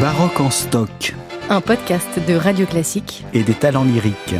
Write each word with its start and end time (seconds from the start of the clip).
Baroque 0.00 0.40
en 0.40 0.50
stock 0.50 1.14
un 1.50 1.60
podcast 1.60 2.20
de 2.28 2.34
Radio 2.34 2.66
Classique 2.66 3.24
et 3.32 3.42
des 3.42 3.54
talents 3.54 3.84
lyriques. 3.84 4.34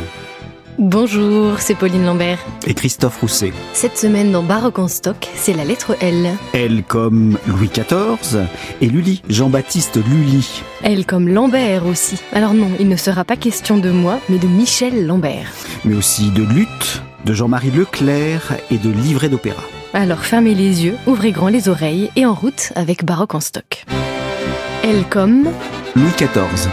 Bonjour, 0.77 1.59
c'est 1.59 1.75
Pauline 1.75 2.05
Lambert. 2.05 2.39
Et 2.65 2.73
Christophe 2.73 3.19
Rousset. 3.19 3.51
Cette 3.73 3.97
semaine 3.97 4.31
dans 4.31 4.43
Baroque 4.43 4.79
en 4.79 4.87
stock, 4.87 5.27
c'est 5.35 5.53
la 5.53 5.65
lettre 5.65 5.97
L. 6.01 6.29
L 6.53 6.83
comme 6.87 7.37
Louis 7.47 7.67
XIV 7.67 8.45
et 8.79 8.85
Lully, 8.87 9.21
Jean-Baptiste 9.27 9.97
Lully. 9.97 10.61
L 10.83 11.05
comme 11.05 11.27
Lambert 11.27 11.85
aussi. 11.85 12.21
Alors 12.31 12.53
non, 12.53 12.69
il 12.79 12.87
ne 12.87 12.95
sera 12.95 13.25
pas 13.25 13.35
question 13.35 13.77
de 13.77 13.89
moi, 13.89 14.19
mais 14.29 14.37
de 14.37 14.47
Michel 14.47 15.07
Lambert. 15.07 15.51
Mais 15.83 15.95
aussi 15.95 16.29
de 16.31 16.43
lutte, 16.43 17.01
de 17.25 17.33
Jean-Marie 17.33 17.71
Leclerc 17.71 18.53
et 18.71 18.77
de 18.77 18.91
livret 18.91 19.29
d'opéra. 19.29 19.63
Alors 19.93 20.19
fermez 20.19 20.53
les 20.53 20.85
yeux, 20.85 20.95
ouvrez 21.07 21.31
grand 21.31 21.49
les 21.49 21.67
oreilles 21.67 22.11
et 22.15 22.25
en 22.25 22.33
route 22.33 22.71
avec 22.75 23.03
Baroque 23.03 23.35
en 23.35 23.39
stock. 23.39 23.83
Comme 25.09 25.45
Louis 25.95 26.11
XIV. 26.17 26.69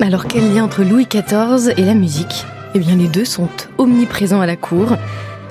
Alors 0.00 0.26
quel 0.26 0.54
lien 0.54 0.64
entre 0.64 0.82
Louis 0.82 1.06
XIV 1.06 1.72
et 1.76 1.82
la 1.82 1.94
musique? 1.94 2.44
Eh 2.74 2.78
bien 2.78 2.96
les 2.96 3.08
deux 3.08 3.24
sont 3.24 3.48
omniprésents 3.78 4.42
à 4.42 4.46
la 4.46 4.56
cour. 4.56 4.96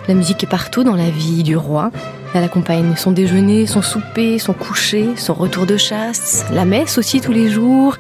La 0.08 0.14
musique 0.14 0.44
est 0.44 0.48
partout 0.48 0.84
dans 0.84 0.96
la 0.96 1.10
vie 1.10 1.42
du 1.42 1.58
roi. 1.58 1.92
Elle 2.36 2.44
accompagne 2.44 2.96
son 2.96 3.12
déjeuner, 3.12 3.66
son 3.66 3.82
souper, 3.82 4.38
son 4.38 4.54
coucher, 4.54 5.16
son 5.16 5.34
retour 5.34 5.66
de 5.66 5.78
chasse, 5.78 6.46
la 6.52 6.64
messe 6.64 7.00
aussi 7.00 7.22
tous 7.22 7.32
les 7.32 7.50
jours, 7.50 7.98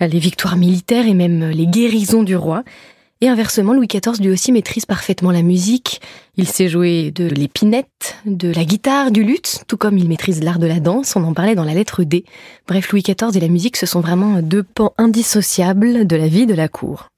les 0.00 0.18
victoires 0.18 0.56
militaires 0.56 1.06
et 1.06 1.12
même 1.12 1.50
les 1.50 1.66
guérisons 1.66 2.22
du 2.22 2.36
roi. 2.36 2.64
Et 3.20 3.28
inversement, 3.28 3.74
Louis 3.74 3.86
XIV 3.86 4.20
lui 4.20 4.30
aussi 4.30 4.50
maîtrise 4.50 4.86
parfaitement 4.86 5.30
la 5.30 5.42
musique. 5.42 6.00
Il 6.36 6.48
sait 6.48 6.68
jouer 6.68 7.10
de 7.10 7.26
l'épinette, 7.26 8.16
de 8.24 8.50
la 8.50 8.64
guitare, 8.64 9.10
du 9.10 9.22
luth, 9.22 9.64
tout 9.68 9.76
comme 9.76 9.98
il 9.98 10.08
maîtrise 10.08 10.42
l'art 10.42 10.58
de 10.58 10.66
la 10.66 10.80
danse, 10.80 11.16
on 11.16 11.24
en 11.24 11.34
parlait 11.34 11.54
dans 11.54 11.64
la 11.64 11.74
lettre 11.74 12.04
D. 12.04 12.24
Bref, 12.66 12.92
Louis 12.92 13.02
XIV 13.02 13.36
et 13.36 13.40
la 13.40 13.48
musique, 13.48 13.76
ce 13.76 13.86
sont 13.86 14.00
vraiment 14.00 14.40
deux 14.40 14.62
pans 14.62 14.94
indissociables 14.96 16.06
de 16.06 16.16
la 16.16 16.28
vie 16.28 16.46
de 16.46 16.54
la 16.54 16.68
cour. 16.68 17.08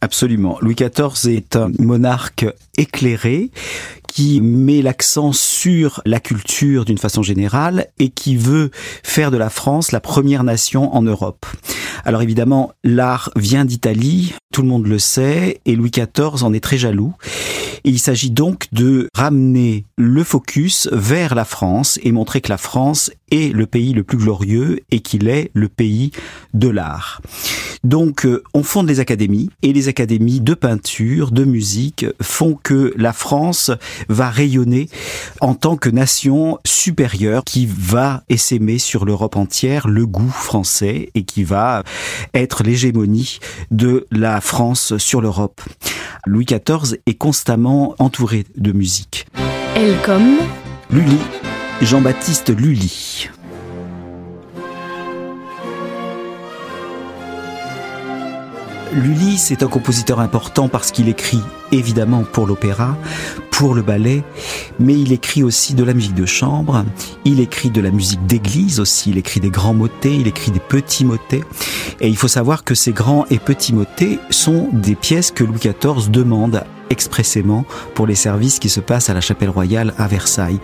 Absolument. 0.00 0.58
Louis 0.60 0.74
XIV 0.74 1.34
est 1.34 1.56
un 1.56 1.70
monarque 1.78 2.46
éclairé 2.76 3.50
qui 4.06 4.40
met 4.40 4.82
l'accent 4.82 5.32
sur 5.32 6.00
la 6.06 6.20
culture 6.20 6.84
d'une 6.84 6.98
façon 6.98 7.22
générale 7.22 7.88
et 7.98 8.08
qui 8.08 8.36
veut 8.36 8.70
faire 9.02 9.30
de 9.30 9.36
la 9.36 9.50
France 9.50 9.92
la 9.92 10.00
première 10.00 10.44
nation 10.44 10.94
en 10.94 11.02
Europe. 11.02 11.46
Alors 12.04 12.22
évidemment, 12.22 12.72
l'art 12.84 13.30
vient 13.36 13.64
d'Italie, 13.64 14.34
tout 14.52 14.62
le 14.62 14.68
monde 14.68 14.86
le 14.86 14.98
sait, 14.98 15.60
et 15.64 15.76
Louis 15.76 15.90
XIV 15.90 16.42
en 16.42 16.52
est 16.52 16.60
très 16.60 16.78
jaloux. 16.78 17.14
Il 17.84 18.00
s'agit 18.00 18.30
donc 18.30 18.66
de 18.72 19.08
ramener 19.14 19.84
le 19.96 20.24
focus 20.24 20.88
vers 20.90 21.34
la 21.34 21.44
France 21.44 22.00
et 22.02 22.10
montrer 22.10 22.40
que 22.40 22.48
la 22.48 22.58
France 22.58 23.12
est 23.30 23.54
le 23.54 23.66
pays 23.66 23.92
le 23.92 24.02
plus 24.02 24.18
glorieux 24.18 24.80
et 24.90 25.00
qu'il 25.00 25.28
est 25.28 25.50
le 25.54 25.68
pays 25.68 26.10
de 26.52 26.68
l'art. 26.68 27.20
Donc 27.84 28.26
euh, 28.26 28.42
on 28.54 28.64
fonde 28.64 28.88
les 28.88 28.98
académies 28.98 29.50
et 29.62 29.72
les 29.72 29.86
académies 29.86 30.40
de 30.40 30.54
peinture, 30.54 31.30
de 31.30 31.44
musique 31.44 32.06
font 32.20 32.58
que 32.60 32.92
la 32.96 33.12
France 33.12 33.70
va 34.08 34.30
rayonner 34.30 34.88
en 35.40 35.54
tant 35.54 35.76
que 35.76 35.88
nation 35.88 36.58
supérieure 36.66 37.44
qui 37.44 37.66
va 37.66 38.24
essaimer 38.28 38.78
sur 38.78 39.04
l'Europe 39.04 39.36
entière 39.36 39.86
le 39.86 40.06
goût 40.06 40.30
français 40.30 41.10
et 41.14 41.22
qui 41.22 41.44
va 41.44 41.84
être 42.34 42.62
l'hégémonie 42.62 43.38
de 43.70 44.06
la 44.10 44.40
France 44.40 44.96
sur 44.98 45.20
l'Europe. 45.20 45.60
Louis 46.26 46.44
XIV 46.46 46.98
est 47.06 47.14
constamment 47.14 47.94
entouré 47.98 48.44
de 48.56 48.72
musique. 48.72 49.26
Elle 49.74 49.96
comme 50.02 50.38
Lully, 50.90 51.18
Jean-Baptiste 51.82 52.50
Lully. 52.50 53.28
Lully, 58.96 59.36
c'est 59.36 59.62
un 59.62 59.68
compositeur 59.68 60.20
important 60.20 60.68
parce 60.70 60.90
qu'il 60.90 61.10
écrit 61.10 61.42
évidemment 61.70 62.24
pour 62.24 62.46
l'opéra, 62.46 62.96
pour 63.50 63.74
le 63.74 63.82
ballet, 63.82 64.24
mais 64.80 64.94
il 64.94 65.12
écrit 65.12 65.42
aussi 65.42 65.74
de 65.74 65.84
la 65.84 65.92
musique 65.92 66.14
de 66.14 66.24
chambre, 66.24 66.82
il 67.26 67.40
écrit 67.40 67.68
de 67.68 67.82
la 67.82 67.90
musique 67.90 68.24
d'église 68.24 68.80
aussi, 68.80 69.10
il 69.10 69.18
écrit 69.18 69.38
des 69.38 69.50
grands 69.50 69.74
motets, 69.74 70.16
il 70.16 70.26
écrit 70.26 70.50
des 70.50 70.60
petits 70.60 71.04
motets. 71.04 71.44
Et 72.00 72.08
il 72.08 72.16
faut 72.16 72.26
savoir 72.26 72.64
que 72.64 72.74
ces 72.74 72.92
grands 72.92 73.26
et 73.28 73.38
petits 73.38 73.74
motets 73.74 74.18
sont 74.30 74.70
des 74.72 74.94
pièces 74.94 75.30
que 75.30 75.44
Louis 75.44 75.58
XIV 75.58 76.10
demande 76.10 76.64
expressément 76.88 77.66
pour 77.94 78.06
les 78.06 78.14
services 78.14 78.58
qui 78.58 78.70
se 78.70 78.80
passent 78.80 79.10
à 79.10 79.14
la 79.14 79.20
chapelle 79.20 79.50
royale 79.50 79.92
à 79.98 80.08
Versailles. 80.08 80.60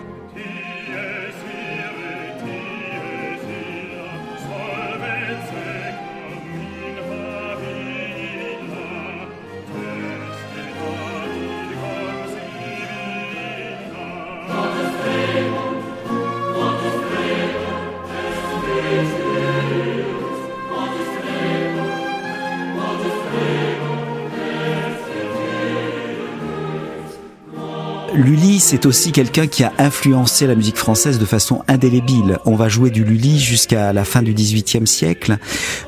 Lully, 28.23 28.61
c'est 28.61 28.85
aussi 28.85 29.11
quelqu'un 29.11 29.47
qui 29.47 29.65
a 29.65 29.73
influencé 29.79 30.47
la 30.47 30.55
musique 30.55 30.77
française 30.77 31.19
de 31.19 31.25
façon 31.25 31.61
indélébile. 31.67 32.37
On 32.45 32.55
va 32.55 32.69
jouer 32.69 32.89
du 32.89 33.03
Lully 33.03 33.37
jusqu'à 33.37 33.91
la 33.91 34.05
fin 34.05 34.21
du 34.21 34.33
XVIIIe 34.33 34.87
siècle. 34.87 35.37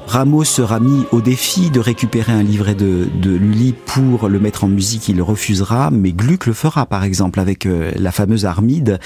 Rameau 0.06 0.44
sera 0.44 0.82
mis 0.82 1.06
au 1.14 1.22
défi 1.22 1.70
de 1.70 1.80
récupérer 1.80 2.34
un 2.34 2.44
livret 2.44 2.76
de, 2.76 3.08
de 3.22 3.30
Lully 3.30 3.74
pour 3.86 4.28
le 4.28 4.38
mettre 4.38 4.66
en 4.66 4.68
musique. 4.68 5.08
Il 5.08 5.22
refusera, 5.22 5.92
mais 5.92 6.12
Gluck 6.12 6.46
le 6.46 6.52
fera, 6.52 6.86
par 6.86 7.06
exemple, 7.06 7.40
avec 7.40 7.66
euh, 7.66 7.94
la 7.96 8.12
fameuse 8.12 8.44
Armide, 8.44 9.00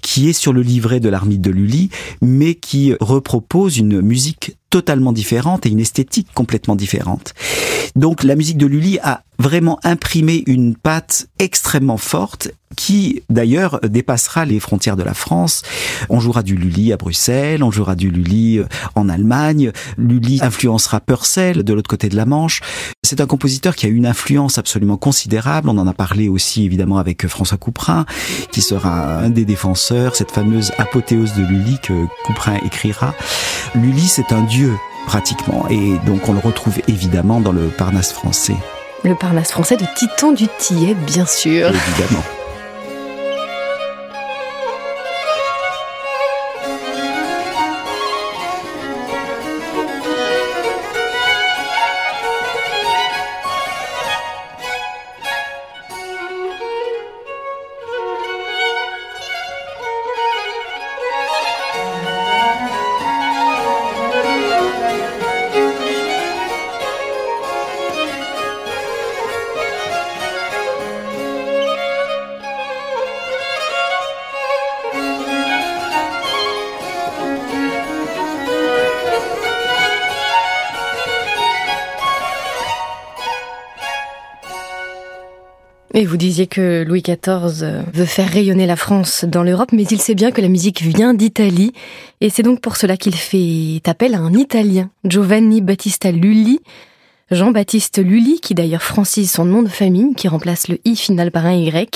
qui 0.00 0.28
est 0.28 0.32
sur 0.32 0.52
le 0.52 0.62
livret 0.62 1.00
de 1.00 1.08
l'Armide 1.08 1.40
de 1.40 1.50
Lully, 1.50 1.90
mais 2.22 2.54
qui 2.54 2.94
repropose 3.00 3.76
une 3.76 4.00
musique 4.02 4.56
totalement 4.70 5.12
différente 5.12 5.66
et 5.66 5.70
une 5.70 5.80
esthétique 5.80 6.28
complètement 6.34 6.76
différente. 6.76 7.34
Donc 7.96 8.22
la 8.22 8.36
musique 8.36 8.58
de 8.58 8.66
Lully 8.66 8.98
a 9.02 9.22
vraiment 9.38 9.78
imprimé 9.84 10.42
une 10.46 10.74
patte 10.74 11.28
extrêmement 11.38 11.96
forte 11.96 12.50
qui 12.76 13.22
d'ailleurs 13.30 13.80
dépassera 13.80 14.44
les 14.44 14.60
frontières 14.60 14.96
de 14.96 15.02
la 15.02 15.14
France. 15.14 15.62
On 16.10 16.20
jouera 16.20 16.42
du 16.42 16.54
Lully 16.54 16.92
à 16.92 16.96
Bruxelles, 16.96 17.62
on 17.62 17.70
jouera 17.70 17.94
du 17.94 18.10
Lully 18.10 18.58
euh, 18.58 18.66
en 18.94 19.08
Allemagne, 19.08 19.72
Lully 19.96 20.40
influencera 20.42 21.00
Purcell 21.00 21.64
de 21.64 21.72
l'autre 21.72 21.88
côté 21.88 22.08
de 22.08 22.16
la 22.16 22.26
Manche. 22.26 22.60
C'est 23.02 23.20
un 23.20 23.26
compositeur 23.26 23.74
qui 23.74 23.86
a 23.86 23.88
une 23.88 24.06
influence 24.06 24.58
absolument 24.58 24.96
considérable, 24.96 25.68
on 25.68 25.78
en 25.78 25.86
a 25.86 25.94
parlé 25.94 26.28
aussi 26.28 26.64
évidemment 26.64 26.98
avec 26.98 27.26
François 27.26 27.58
Couperin, 27.58 28.04
qui 28.52 28.60
sera 28.60 29.18
un 29.18 29.30
des 29.30 29.44
défenseurs, 29.44 30.14
cette 30.14 30.30
fameuse 30.30 30.72
apothéose 30.78 31.34
de 31.34 31.42
Lully 31.42 31.78
que 31.82 32.06
Couperin 32.24 32.58
écrira. 32.64 33.14
Lully 33.74 34.08
c'est 34.08 34.32
un 34.32 34.42
dieu 34.42 34.57
pratiquement 35.06 35.66
et 35.68 35.98
donc 36.06 36.28
on 36.28 36.32
le 36.32 36.38
retrouve 36.38 36.78
évidemment 36.88 37.40
dans 37.40 37.52
le 37.52 37.68
Parnasse 37.68 38.12
français. 38.12 38.56
Le 39.04 39.14
Parnasse 39.14 39.52
français 39.52 39.76
de 39.76 39.84
Titon 39.96 40.32
du 40.32 40.46
Tillet, 40.58 40.94
bien 40.94 41.24
sûr. 41.24 41.68
Évidemment. 41.68 42.24
Et 85.98 86.06
vous 86.06 86.16
disiez 86.16 86.46
que 86.46 86.84
Louis 86.86 87.02
XIV 87.02 87.82
veut 87.92 88.04
faire 88.04 88.30
rayonner 88.30 88.66
la 88.66 88.76
France 88.76 89.24
dans 89.24 89.42
l'Europe, 89.42 89.72
mais 89.72 89.82
il 89.82 90.00
sait 90.00 90.14
bien 90.14 90.30
que 90.30 90.40
la 90.40 90.46
musique 90.46 90.80
vient 90.80 91.12
d'Italie, 91.12 91.72
et 92.20 92.30
c'est 92.30 92.44
donc 92.44 92.60
pour 92.60 92.76
cela 92.76 92.96
qu'il 92.96 93.16
fait 93.16 93.80
appel 93.84 94.14
à 94.14 94.18
un 94.18 94.32
Italien, 94.32 94.90
Giovanni 95.04 95.60
Battista 95.60 96.12
Lulli, 96.12 96.60
Jean-Baptiste 97.32 97.98
Lully, 97.98 98.38
qui 98.38 98.54
d'ailleurs 98.54 98.84
francise 98.84 99.28
son 99.28 99.44
nom 99.44 99.60
de 99.60 99.68
famille, 99.68 100.14
qui 100.14 100.28
remplace 100.28 100.68
le 100.68 100.78
i 100.84 100.94
final 100.94 101.32
par 101.32 101.46
un 101.46 101.54
y. 101.54 101.88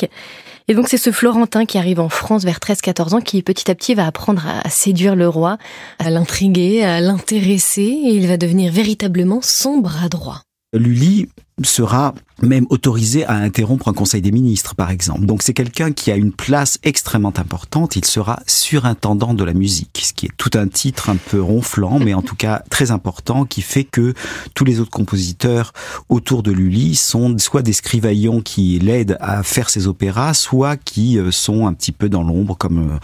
Et 0.66 0.74
donc 0.74 0.88
c'est 0.88 0.98
ce 0.98 1.12
Florentin 1.12 1.64
qui 1.64 1.78
arrive 1.78 2.00
en 2.00 2.08
France 2.08 2.42
vers 2.42 2.58
13-14 2.58 3.14
ans 3.14 3.20
qui 3.20 3.40
petit 3.42 3.70
à 3.70 3.76
petit 3.76 3.94
va 3.94 4.08
apprendre 4.08 4.44
à 4.64 4.68
séduire 4.68 5.14
le 5.14 5.28
roi, 5.28 5.58
à 6.00 6.10
l'intriguer, 6.10 6.82
à 6.82 7.00
l'intéresser, 7.00 7.82
et 7.82 8.16
il 8.16 8.26
va 8.26 8.36
devenir 8.36 8.72
véritablement 8.72 9.38
son 9.42 9.78
bras 9.78 10.08
droit. 10.08 10.42
Lully 10.72 11.28
sera 11.62 12.14
même 12.40 12.66
autorisé 12.70 13.24
à 13.26 13.34
interrompre 13.34 13.88
un 13.88 13.92
conseil 13.92 14.20
des 14.20 14.32
ministres, 14.32 14.74
par 14.74 14.90
exemple. 14.90 15.26
Donc 15.26 15.42
c'est 15.42 15.52
quelqu'un 15.52 15.92
qui 15.92 16.10
a 16.10 16.16
une 16.16 16.32
place 16.32 16.78
extrêmement 16.82 17.32
importante. 17.36 17.94
Il 17.94 18.04
sera 18.04 18.40
surintendant 18.46 19.34
de 19.34 19.44
la 19.44 19.52
musique, 19.52 20.00
ce 20.02 20.12
qui 20.12 20.26
est 20.26 20.36
tout 20.36 20.50
un 20.54 20.66
titre 20.66 21.10
un 21.10 21.16
peu 21.16 21.40
ronflant, 21.40 21.98
mais 21.98 22.14
en 22.14 22.22
tout 22.22 22.34
cas 22.34 22.62
très 22.70 22.90
important, 22.90 23.44
qui 23.44 23.62
fait 23.62 23.84
que 23.84 24.14
tous 24.54 24.64
les 24.64 24.80
autres 24.80 24.90
compositeurs 24.90 25.72
autour 26.08 26.42
de 26.42 26.50
Lully 26.50 26.96
sont 26.96 27.38
soit 27.38 27.62
des 27.62 27.74
scrivaillons 27.74 28.40
qui 28.40 28.78
l'aident 28.78 29.18
à 29.20 29.42
faire 29.42 29.70
ses 29.70 29.86
opéras, 29.86 30.34
soit 30.34 30.76
qui 30.76 31.18
euh, 31.18 31.30
sont 31.30 31.66
un 31.66 31.74
petit 31.74 31.92
peu 31.92 32.08
dans 32.08 32.22
l'ombre, 32.22 32.56
comme 32.56 32.78
euh, 32.78 32.98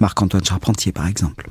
Marc-Antoine 0.00 0.44
Charpentier, 0.44 0.92
par 0.92 1.08
exemple. 1.08 1.48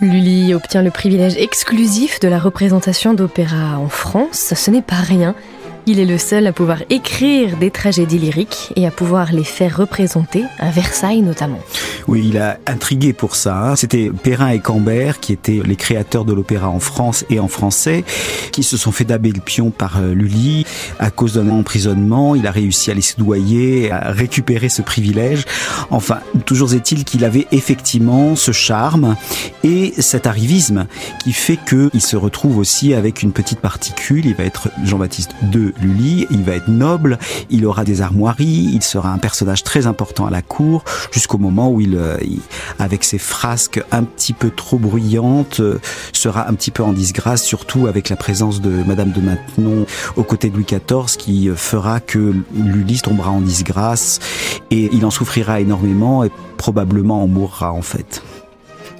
Lully 0.00 0.54
obtient 0.54 0.82
le 0.82 0.90
privilège 0.90 1.36
exclusif 1.36 2.18
de 2.20 2.28
la 2.28 2.38
représentation 2.38 3.14
d'opéra 3.14 3.78
en 3.78 3.88
France. 3.88 4.52
Ce 4.54 4.70
n'est 4.70 4.82
pas 4.82 4.96
rien. 4.96 5.34
Il 5.86 6.00
est 6.00 6.06
le 6.06 6.16
seul 6.16 6.46
à 6.46 6.52
pouvoir 6.52 6.78
écrire 6.88 7.58
des 7.58 7.70
tragédies 7.70 8.18
lyriques 8.18 8.72
et 8.74 8.86
à 8.86 8.90
pouvoir 8.90 9.32
les 9.32 9.44
faire 9.44 9.76
représenter, 9.76 10.42
à 10.58 10.70
Versailles 10.70 11.20
notamment. 11.20 11.60
Oui, 12.08 12.24
il 12.28 12.38
a 12.38 12.58
intrigué 12.66 13.12
pour 13.12 13.36
ça. 13.36 13.56
Hein. 13.56 13.76
C'était 13.76 14.10
Perrin 14.10 14.48
et 14.48 14.60
Cambert 14.60 15.20
qui 15.20 15.34
étaient 15.34 15.60
les 15.62 15.76
créateurs 15.76 16.24
de 16.24 16.32
l'opéra 16.32 16.70
en 16.70 16.80
France 16.80 17.26
et 17.28 17.38
en 17.38 17.48
français, 17.48 18.02
qui 18.50 18.62
se 18.62 18.78
sont 18.78 18.92
fait 18.92 19.04
daber 19.04 19.30
le 19.30 19.40
pion 19.40 19.70
par 19.70 19.98
euh, 19.98 20.14
Lully. 20.14 20.64
À 20.98 21.10
cause 21.10 21.34
d'un 21.34 21.50
emprisonnement, 21.50 22.34
il 22.34 22.46
a 22.46 22.50
réussi 22.50 22.90
à 22.90 22.94
les 22.94 23.02
soudoyer, 23.02 23.92
à 23.92 24.10
récupérer 24.10 24.70
ce 24.70 24.80
privilège. 24.80 25.44
Enfin, 25.90 26.20
toujours 26.46 26.72
est-il 26.72 27.04
qu'il 27.04 27.26
avait 27.26 27.46
effectivement 27.52 28.36
ce 28.36 28.52
charme 28.52 29.16
et 29.62 29.92
cet 29.98 30.26
arrivisme 30.26 30.86
qui 31.22 31.34
fait 31.34 31.58
qu'il 31.58 32.00
se 32.00 32.16
retrouve 32.16 32.56
aussi 32.56 32.94
avec 32.94 33.22
une 33.22 33.32
petite 33.32 33.60
particule. 33.60 34.24
Il 34.24 34.34
va 34.34 34.44
être 34.44 34.70
Jean-Baptiste 34.84 35.32
II 35.52 35.73
Lully, 35.80 36.26
il 36.30 36.42
va 36.42 36.52
être 36.52 36.68
noble, 36.68 37.18
il 37.50 37.66
aura 37.66 37.84
des 37.84 38.00
armoiries, 38.00 38.70
il 38.72 38.82
sera 38.82 39.10
un 39.10 39.18
personnage 39.18 39.62
très 39.62 39.86
important 39.86 40.26
à 40.26 40.30
la 40.30 40.42
cour, 40.42 40.84
jusqu'au 41.10 41.38
moment 41.38 41.70
où 41.70 41.80
il, 41.80 41.96
euh, 41.96 42.16
avec 42.78 43.04
ses 43.04 43.18
frasques 43.18 43.82
un 43.92 44.04
petit 44.04 44.32
peu 44.32 44.50
trop 44.50 44.78
bruyantes, 44.78 45.60
euh, 45.60 45.78
sera 46.12 46.48
un 46.48 46.54
petit 46.54 46.70
peu 46.70 46.82
en 46.82 46.92
disgrâce, 46.92 47.42
surtout 47.42 47.86
avec 47.86 48.08
la 48.08 48.16
présence 48.16 48.60
de 48.60 48.70
Madame 48.86 49.10
de 49.10 49.20
Maintenon 49.20 49.86
aux 50.16 50.24
côtés 50.24 50.50
de 50.50 50.54
Louis 50.54 50.66
XIV, 50.66 51.16
qui 51.16 51.48
fera 51.54 52.00
que 52.00 52.34
Lully 52.54 53.00
tombera 53.00 53.30
en 53.30 53.40
disgrâce 53.40 54.20
et 54.70 54.90
il 54.92 55.04
en 55.04 55.10
souffrira 55.10 55.60
énormément 55.60 56.24
et 56.24 56.30
probablement 56.56 57.22
en 57.22 57.26
mourra 57.26 57.72
en 57.72 57.82
fait. 57.82 58.22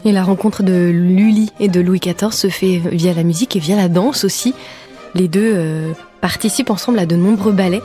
Et 0.05 0.13
la 0.13 0.23
rencontre 0.23 0.63
de 0.63 0.91
Lully 0.93 1.51
et 1.61 1.69
de 1.69 1.81
Louis 1.81 2.01
XIV 2.01 2.33
se 2.33 2.49
fait 2.49 2.83
via 2.91 3.15
la 3.15 3.23
musique 3.23 3.57
et 3.57 3.59
via 3.59 3.77
la 3.77 3.89
danse 3.89 4.25
aussi. 4.25 4.55
Les 5.15 5.29
deux 5.29 5.53
euh, 5.55 5.93
participent 6.25 6.71
ensemble 6.71 6.99
à 7.01 7.05
de 7.05 7.17
nombreux 7.17 7.53
ballets. 7.53 7.83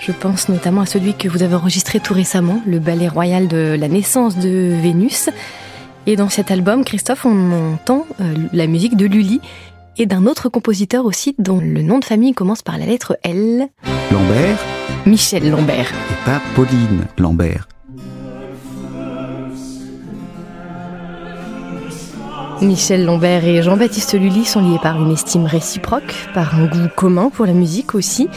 Je 0.00 0.12
pense 0.12 0.48
notamment 0.48 0.80
à 0.80 0.86
celui 0.86 1.12
que 1.12 1.28
vous 1.28 1.42
avez 1.42 1.54
enregistré 1.54 2.00
tout 2.00 2.14
récemment, 2.14 2.62
le 2.66 2.78
ballet 2.78 3.06
royal 3.06 3.48
de 3.48 3.76
la 3.78 3.86
naissance 3.86 4.38
de 4.38 4.72
Vénus. 4.80 5.28
Et 6.06 6.16
dans 6.16 6.30
cet 6.30 6.50
album, 6.50 6.86
Christophe, 6.86 7.26
on 7.26 7.74
entend 7.74 8.06
euh, 8.22 8.34
la 8.54 8.66
musique 8.66 8.96
de 8.96 9.04
Lully 9.04 9.42
et 9.98 10.06
d'un 10.06 10.24
autre 10.24 10.48
compositeur 10.48 11.04
aussi 11.04 11.34
dont 11.38 11.60
le 11.60 11.82
nom 11.82 11.98
de 11.98 12.06
famille 12.06 12.32
commence 12.32 12.62
par 12.62 12.78
la 12.78 12.86
lettre 12.86 13.18
L. 13.24 13.68
Lambert? 14.10 14.58
Michel 15.04 15.50
Lambert. 15.50 15.92
Et 16.10 16.24
pas 16.24 16.40
Pauline 16.54 17.04
Lambert. 17.18 17.68
Michel 22.62 23.04
Lambert 23.04 23.44
et 23.44 23.60
Jean-Baptiste 23.60 24.14
Lully 24.14 24.44
sont 24.44 24.60
liés 24.60 24.78
par 24.80 25.02
une 25.02 25.10
estime 25.10 25.46
réciproque, 25.46 26.14
par 26.32 26.54
un 26.54 26.66
goût 26.66 26.88
commun 26.94 27.28
pour 27.28 27.44
la 27.44 27.52
musique 27.52 27.94
aussi, 27.96 28.28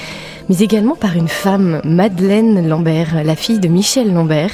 mais 0.50 0.57
également 0.60 0.95
par 0.95 1.16
une 1.16 1.27
femme, 1.27 1.80
Madeleine 1.83 2.68
Lambert, 2.68 3.24
la 3.24 3.36
fille 3.36 3.60
de 3.60 3.68
Michel 3.68 4.13
Lambert. 4.13 4.51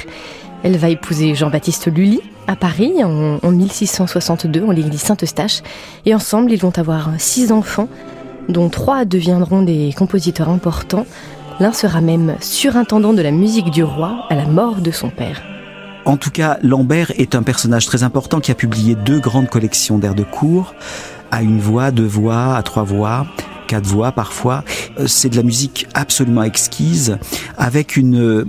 Elle 0.62 0.76
va 0.76 0.90
épouser 0.90 1.34
Jean-Baptiste 1.34 1.86
Lully 1.86 2.20
à 2.46 2.54
Paris 2.54 3.02
en, 3.02 3.50
1662 3.50 4.62
en 4.62 4.72
l'église 4.72 5.00
Saint-Eustache 5.00 5.62
et 6.04 6.14
ensemble 6.14 6.52
ils 6.52 6.60
vont 6.60 6.76
avoir 6.76 7.10
six 7.18 7.50
enfants 7.50 7.88
dont 8.50 8.68
trois 8.68 9.06
deviendront 9.06 9.62
des 9.62 9.94
compositeurs 9.96 10.50
importants. 10.50 11.06
L'un 11.60 11.72
sera 11.72 12.02
même 12.02 12.36
surintendant 12.40 13.14
de 13.14 13.22
la 13.22 13.30
musique 13.30 13.70
du 13.70 13.84
roi 13.84 14.26
à 14.28 14.34
la 14.34 14.44
mort 14.44 14.76
de 14.76 14.90
son 14.90 15.08
père. 15.08 15.42
En 16.04 16.16
tout 16.16 16.30
cas, 16.30 16.58
Lambert 16.62 17.12
est 17.18 17.34
un 17.34 17.42
personnage 17.42 17.86
très 17.86 18.02
important 18.02 18.40
qui 18.40 18.50
a 18.50 18.54
publié 18.54 18.96
deux 18.96 19.20
grandes 19.20 19.48
collections 19.48 19.98
d'airs 19.98 20.16
de 20.16 20.24
cour, 20.24 20.74
à 21.30 21.42
une 21.42 21.60
voix, 21.60 21.92
deux 21.92 22.06
voix, 22.06 22.56
à 22.56 22.62
trois 22.62 22.82
voix, 22.82 23.26
quatre 23.66 23.86
voix 23.86 24.12
parfois. 24.12 24.64
Euh, 24.98 25.06
c'est 25.06 25.28
de 25.28 25.36
la 25.36 25.42
musique 25.42 25.86
absolument 25.94 26.42
exquise, 26.42 27.18
avec 27.56 27.96
une, 27.96 28.20
euh, 28.20 28.44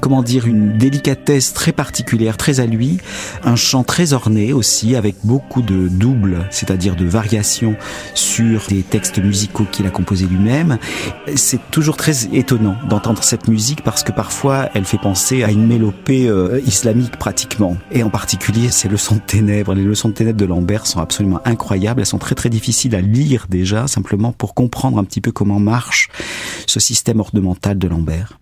comment 0.00 0.22
dire, 0.22 0.46
une 0.46 0.78
délicatesse 0.78 1.52
très 1.52 1.72
particulière, 1.72 2.36
très 2.36 2.60
à 2.60 2.66
lui, 2.66 2.98
un 3.44 3.56
chant 3.56 3.84
très 3.84 4.12
orné 4.12 4.52
aussi, 4.52 4.96
avec 4.96 5.16
beaucoup 5.24 5.62
de 5.62 5.88
doubles, 5.88 6.46
c'est-à-dire 6.50 6.96
de 6.96 7.04
variations 7.04 7.76
sur 8.14 8.62
des 8.68 8.82
textes 8.82 9.18
musicaux 9.18 9.66
qu'il 9.70 9.86
a 9.86 9.90
composés 9.90 10.26
lui-même. 10.26 10.78
C'est 11.36 11.60
toujours 11.70 11.96
très 11.96 12.26
étonnant 12.34 12.76
d'entendre 12.88 13.22
cette 13.22 13.48
musique 13.48 13.82
parce 13.82 14.02
que 14.02 14.12
parfois 14.12 14.68
elle 14.74 14.84
fait 14.84 14.98
penser 14.98 15.42
à 15.42 15.50
une 15.50 15.66
mélopée 15.66 16.28
euh, 16.28 16.60
islamique 16.66 17.16
pratiquement. 17.16 17.76
Et 17.90 18.02
en 18.02 18.10
particulier, 18.10 18.70
ces 18.70 18.88
leçons 18.88 19.16
de 19.16 19.20
ténèbres, 19.20 19.74
les 19.74 19.84
leçons 19.84 20.08
de 20.08 20.14
ténèbres 20.14 20.38
de 20.38 20.46
Lambert 20.46 20.86
sont 20.86 21.00
absolument 21.00 21.40
incroyables. 21.44 22.00
Elles 22.00 22.06
sont 22.06 22.18
très 22.18 22.34
très 22.34 22.50
difficiles 22.50 22.94
à 22.94 23.00
lire 23.00 23.46
déjà, 23.48 23.86
simplement 24.02 24.32
pour 24.32 24.54
comprendre 24.54 24.98
un 24.98 25.04
petit 25.04 25.20
peu 25.20 25.30
comment 25.30 25.60
marche 25.60 26.10
ce 26.66 26.80
système 26.80 27.20
ornemental 27.20 27.78
de 27.78 27.86
Lambert. 27.86 28.41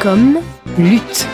Comme 0.00 0.40
lutte. 0.78 1.28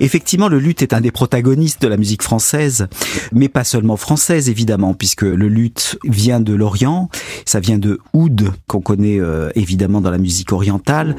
Effectivement, 0.00 0.48
le 0.48 0.58
luth 0.58 0.82
est 0.82 0.92
un 0.92 1.00
des 1.00 1.12
protagonistes 1.12 1.80
de 1.80 1.86
la 1.86 1.96
musique 1.96 2.22
française, 2.22 2.88
mais 3.32 3.48
pas 3.48 3.62
seulement 3.62 3.96
française 3.96 4.48
évidemment, 4.48 4.92
puisque 4.92 5.22
le 5.22 5.48
luth 5.48 5.98
vient 6.04 6.40
de 6.40 6.52
l'Orient, 6.52 7.08
ça 7.44 7.60
vient 7.60 7.78
de 7.78 8.00
oud 8.12 8.52
qu'on 8.66 8.80
connaît 8.80 9.20
euh, 9.20 9.50
évidemment 9.54 10.00
dans 10.00 10.10
la 10.10 10.18
musique 10.18 10.52
orientale. 10.52 11.14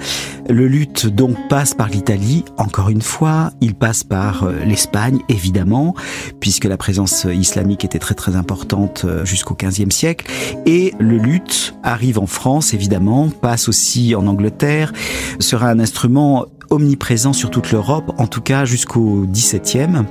Le 0.50 0.68
luth 0.68 1.08
donc 1.08 1.38
passe 1.48 1.74
par 1.74 1.88
l'Italie, 1.88 2.44
encore 2.58 2.90
une 2.90 3.02
fois, 3.02 3.52
il 3.62 3.76
passe 3.76 4.04
par 4.04 4.44
euh, 4.44 4.54
l'Espagne 4.66 5.20
évidemment, 5.30 5.96
puisque 6.42 6.66
la 6.66 6.78
présence 6.78 7.26
islamique 7.26 7.86
était 7.86 8.00
très 8.00 8.16
très 8.16 8.36
importante 8.36 9.04
euh, 9.06 9.24
jusqu'au 9.24 9.56
XVe 9.56 9.90
siècle, 9.90 10.30
et 10.66 10.94
le 11.00 11.18
luth 11.18 11.76
arrive 11.82 12.20
en 12.20 12.28
France 12.28 12.74
évidemment, 12.74 13.30
passe 13.30 13.70
aussi 13.70 14.16
en 14.16 14.28
Angleterre, 14.28 14.92
sera 15.40 15.70
un 15.70 15.80
instrument 15.80 16.46
omniprésent 16.76 17.34
sur 17.34 17.50
toute 17.50 17.72
l'Europe, 17.72 18.14
en 18.18 18.28
tout 18.28 18.42
cas 18.42 18.66
jusqu'au 18.66 19.26
XVIIe 19.28 20.06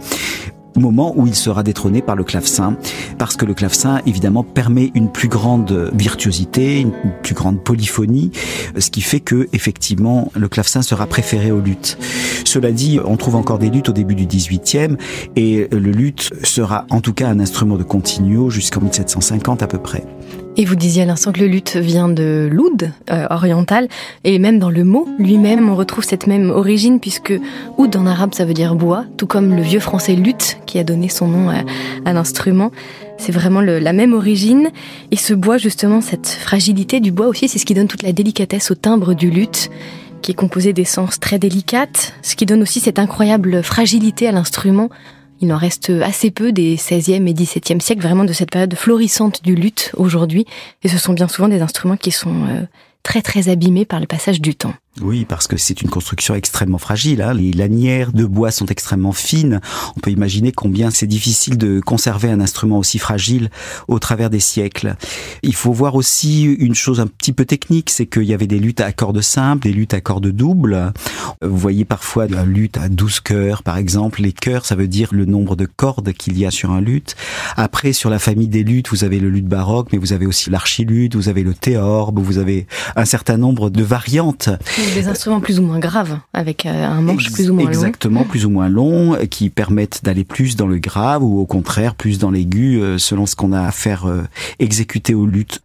moment 0.81 1.13
où 1.17 1.27
il 1.27 1.35
sera 1.35 1.63
détrôné 1.63 2.03
par 2.03 2.17
le 2.17 2.25
clavecin, 2.25 2.77
parce 3.19 3.37
que 3.37 3.45
le 3.45 3.55
clavecin, 3.55 4.01
évidemment, 4.07 4.43
permet 4.43 4.91
une 4.95 5.11
plus 5.11 5.29
grande 5.29 5.91
virtuosité, 5.95 6.81
une 6.81 6.93
plus 7.23 7.35
grande 7.35 7.63
polyphonie, 7.63 8.33
ce 8.79 8.91
qui 8.91 9.01
fait 9.01 9.21
que, 9.21 9.49
effectivement, 9.53 10.33
le 10.35 10.49
clavecin 10.49 10.83
sera 10.83 11.07
préféré 11.07 11.51
au 11.51 11.61
luth. 11.61 11.99
Cela 12.45 12.73
dit, 12.73 12.99
on 13.05 13.17
trouve 13.17 13.37
encore 13.37 13.59
des 13.59 13.71
luttes 13.71 13.89
au 13.89 13.93
début 13.93 14.15
du 14.15 14.27
XVIIIe, 14.27 14.97
et 15.37 15.69
le 15.71 15.91
luth 15.91 16.33
sera 16.43 16.87
en 16.91 17.01
tout 17.01 17.13
cas 17.13 17.29
un 17.29 17.41
instrument 17.41 17.77
de 17.77 17.85
continuo 17.85 18.51
jusqu'en 18.51 18.81
1750 18.81 19.63
à 19.63 19.67
peu 19.67 19.79
près. 19.79 20.05
Et 20.57 20.65
vous 20.65 20.77
disiez 20.77 21.03
à 21.03 21.05
l'instant 21.05 21.33
que 21.33 21.41
le 21.41 21.49
luth 21.49 21.77
vient 21.77 22.09
de 22.09 22.49
l'oud 22.51 22.93
euh, 23.11 23.27
oriental, 23.31 23.89
et 24.23 24.39
même 24.39 24.61
dans 24.61 24.71
le 24.71 24.85
mot 24.85 25.09
lui-même, 25.19 25.69
on 25.69 25.75
retrouve 25.75 26.05
cette 26.05 26.29
même 26.29 26.51
origine, 26.51 27.01
puisque 27.01 27.35
oud 27.77 27.97
en 27.97 28.07
arabe 28.07 28.35
ça 28.35 28.45
veut 28.45 28.55
dire 28.55 28.77
bois, 28.77 29.05
tout 29.17 29.27
comme 29.27 29.57
le 29.57 29.63
vieux 29.63 29.81
français 29.81 30.15
luth 30.15 30.59
qui 30.65 30.79
a 30.79 30.85
donné 30.85 31.09
son 31.09 31.27
nom 31.27 31.51
à, 31.51 32.13
l'instrument. 32.13 32.71
C'est 33.19 33.33
vraiment 33.33 33.61
la 33.61 33.93
même 33.93 34.13
origine. 34.13 34.71
Et 35.11 35.17
ce 35.17 35.35
bois, 35.35 35.57
justement, 35.57 36.01
cette 36.01 36.29
fragilité 36.29 37.01
du 37.01 37.11
bois 37.11 37.27
aussi, 37.27 37.49
c'est 37.49 37.59
ce 37.59 37.65
qui 37.65 37.75
donne 37.75 37.89
toute 37.89 38.03
la 38.03 38.13
délicatesse 38.13 38.71
au 38.71 38.75
timbre 38.75 39.15
du 39.15 39.31
luth, 39.31 39.71
qui 40.23 40.31
est 40.31 40.35
composé 40.35 40.73
d'essences 40.73 41.19
très 41.19 41.39
délicates, 41.39 42.15
ce 42.23 42.37
qui 42.37 42.47
donne 42.47 42.63
aussi 42.63 42.81
cette 42.81 42.99
incroyable 42.99 43.63
fragilité 43.63 44.29
à 44.29 44.33
l'instrument 44.33 44.89
il 45.41 45.53
en 45.53 45.57
reste 45.57 45.91
assez 45.91 46.31
peu 46.31 46.53
des 46.53 46.77
16e 46.77 47.27
et 47.27 47.35
17e 47.35 47.81
siècles, 47.81 48.03
vraiment 48.03 48.25
de 48.25 48.33
cette 48.33 48.51
période 48.51 48.75
florissante 48.75 49.43
du 49.43 49.55
luth 49.55 49.93
aujourd'hui. 49.97 50.47
Et 50.83 50.89
ce 50.89 50.99
sont 50.99 51.13
bien 51.13 51.29
souvent 51.29 51.49
des 51.49 51.61
instruments 51.61 51.97
qui 51.97 52.11
sont 52.11 52.47
euh, 52.49 52.63
très 53.03 53.23
très 53.23 53.49
abîmés 53.49 53.85
par 53.85 54.01
le 54.01 54.07
passage 54.07 54.41
du 54.41 54.55
temps. 54.55 54.75
Oui, 55.01 55.25
parce 55.25 55.49
que 55.49 55.57
c'est 55.57 55.83
une 55.83 55.91
construction 55.91 56.37
extrêmement 56.37 56.79
fragile. 56.79 57.21
Hein. 57.21 57.35
Les 57.35 57.53
lanières 57.53 58.13
de 58.13 58.25
bois 58.25 58.53
sont 58.53 58.67
extrêmement 58.67 59.13
fines. 59.13 59.61
On 59.97 60.01
peut 60.01 60.13
imaginer 60.13 60.53
combien 60.53 60.91
c'est 60.91 61.09
difficile 61.09 61.59
de 61.59 61.81
conserver 61.81 62.31
un 62.31 62.41
instrument 62.41 62.79
aussi 62.79 63.01
fragile 63.01 63.51
au 63.89 63.99
travers 63.99 64.31
des 64.31 64.39
siècles. 64.39 64.95
Il 65.43 65.55
faut 65.57 65.73
voir 65.73 65.97
aussi 65.97 66.45
une 66.45 66.77
chose 66.77 67.01
un 67.01 67.09
petit 67.09 67.33
peu 67.33 67.45
technique, 67.45 67.91
c'est 67.91 68.07
qu'il 68.07 68.23
y 68.23 68.33
avait 68.33 68.47
des 68.47 68.61
luttes 68.61 68.81
à 68.81 68.93
cordes 68.93 69.21
simples, 69.21 69.65
des 69.65 69.73
luttes 69.73 69.95
à 69.95 70.01
cordes 70.01 70.29
doubles. 70.29 70.93
Vous 71.43 71.59
voyez 71.59 71.85
parfois 71.85 72.29
la 72.29 72.45
lutte 72.45 72.77
à 72.77 72.89
12 72.89 73.19
cœurs, 73.19 73.63
par 73.65 73.79
exemple. 73.79 74.23
Les 74.23 74.33
cœurs, 74.33 74.65
ça 74.65 74.77
veut 74.77 74.89
dire 74.89 75.09
le 75.11 75.25
nombre 75.25 75.57
de 75.57 75.67
cordes 75.67 76.13
qu'il 76.13 76.39
y 76.39 76.47
a 76.47 76.53
sur 76.53 76.71
un 76.71 76.81
luth. 76.81 77.17
Après, 77.57 77.93
sur 77.93 78.11
la 78.11 78.21
famille 78.21 78.49
des 78.49 78.63
luttes, 78.63 78.91
vous 78.91 79.03
avez 79.03 79.19
le 79.19 79.29
luth 79.29 79.47
baroque, 79.47 79.89
mais 79.93 79.99
vous 79.99 80.13
avez 80.13 80.27
aussi 80.27 80.51
l'archiluth, 80.51 81.17
vous 81.17 81.29
avez 81.29 81.43
le 81.43 81.55
théorbe, 81.55 82.21
vous 82.21 82.39
avez 82.39 82.69
un 82.95 83.05
certain 83.05 83.39
nombre 83.39 83.71
de 83.71 83.83
variantes. 83.83 84.51
Des 84.93 85.09
instruments 85.09 85.41
plus 85.41 85.59
ou 85.59 85.63
moins 85.63 85.79
graves, 85.79 86.19
avec 86.33 86.67
euh, 86.67 86.87
un 86.87 87.01
manche 87.01 87.33
plus 87.33 87.51
ou 87.51 87.55
moins 87.55 87.65
long. 87.65 87.71
Exactement, 87.71 88.25
plus 88.25 88.45
ou 88.45 88.51
moins 88.51 88.69
long, 88.69 89.17
qui 89.31 89.51
permettent 89.51 90.05
d'aller 90.05 90.25
plus 90.25 90.57
dans 90.57 90.67
le 90.67 90.79
grave 90.79 91.23
ou 91.23 91.41
au 91.41 91.47
contraire 91.47 91.95
plus 91.95 92.19
dans 92.19 92.31
l'aigu, 92.31 92.81
euh, 92.81 92.99
selon 92.99 93.27
ce 93.27 93.35
qu'on 93.35 93.53
a 93.53 93.63
à 93.63 93.73
faire 93.73 94.07
euh, 94.07 94.23
exécuter 94.59 95.15
au 95.15 95.27
luth. 95.27 95.61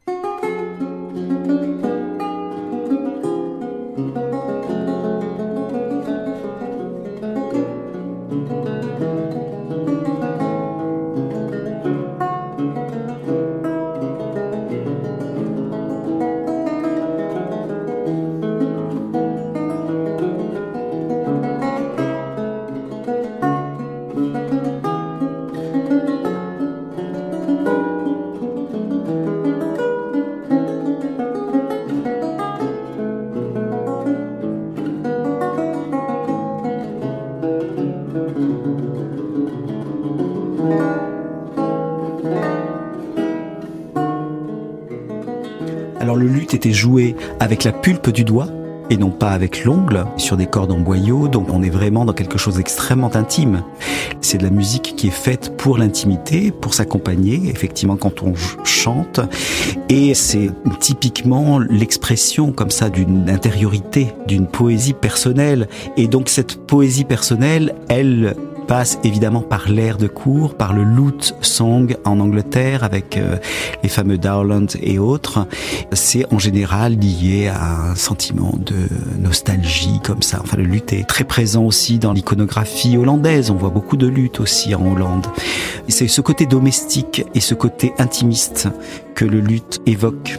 Était 46.59 46.73
joué 46.73 47.15
avec 47.39 47.63
la 47.63 47.71
pulpe 47.71 48.09
du 48.09 48.25
doigt 48.25 48.49
et 48.89 48.97
non 48.97 49.11
pas 49.11 49.29
avec 49.29 49.63
l'ongle 49.63 50.05
sur 50.17 50.35
des 50.35 50.45
cordes 50.45 50.73
en 50.73 50.79
boyau. 50.79 51.29
Donc 51.29 51.47
on 51.53 51.63
est 51.63 51.69
vraiment 51.69 52.03
dans 52.03 52.11
quelque 52.11 52.37
chose 52.37 52.55
d'extrêmement 52.55 53.15
intime. 53.15 53.63
C'est 54.19 54.39
de 54.39 54.43
la 54.43 54.49
musique 54.49 54.93
qui 54.97 55.07
est 55.07 55.11
faite 55.11 55.55
pour 55.55 55.77
l'intimité, 55.77 56.51
pour 56.51 56.73
s'accompagner, 56.73 57.49
effectivement, 57.49 57.95
quand 57.95 58.23
on 58.23 58.33
chante. 58.65 59.21
Et 59.87 60.13
c'est 60.13 60.49
typiquement 60.81 61.59
l'expression 61.59 62.51
comme 62.51 62.71
ça 62.71 62.89
d'une 62.89 63.29
intériorité, 63.29 64.07
d'une 64.27 64.45
poésie 64.45 64.91
personnelle. 64.91 65.69
Et 65.95 66.07
donc 66.07 66.27
cette 66.27 66.57
poésie 66.67 67.05
personnelle, 67.05 67.75
elle 67.87 68.35
passe 68.69 68.99
évidemment 69.03 69.41
par 69.41 69.67
l'air 69.67 69.97
de 69.97 70.05
cour, 70.05 70.53
par 70.53 70.73
le 70.73 70.83
lute 70.83 71.33
song 71.41 71.97
en 72.05 72.19
Angleterre 72.19 72.83
avec 72.83 73.17
euh, 73.17 73.37
les 73.81 73.89
fameux 73.89 74.19
Dowland 74.19 74.67
et 74.79 74.99
autres. 74.99 75.47
C'est 75.91 76.31
en 76.31 76.37
général 76.37 76.95
lié 76.95 77.47
à 77.47 77.89
un 77.89 77.95
sentiment 77.95 78.53
de 78.63 78.75
nostalgie 79.19 79.99
comme 80.03 80.21
ça. 80.21 80.39
Enfin, 80.43 80.57
le 80.57 80.65
luth 80.65 80.93
est 80.93 81.07
très 81.07 81.23
présent 81.23 81.63
aussi 81.63 81.97
dans 81.97 82.13
l'iconographie 82.13 82.95
hollandaise. 82.95 83.49
On 83.49 83.55
voit 83.55 83.71
beaucoup 83.71 83.97
de 83.97 84.05
lutte 84.05 84.39
aussi 84.39 84.75
en 84.75 84.85
Hollande. 84.85 85.25
C'est 85.87 86.07
ce 86.07 86.21
côté 86.21 86.45
domestique 86.45 87.25
et 87.33 87.39
ce 87.39 87.55
côté 87.55 87.93
intimiste 87.97 88.67
que 89.15 89.25
le 89.25 89.39
luth 89.39 89.81
évoque. 89.87 90.37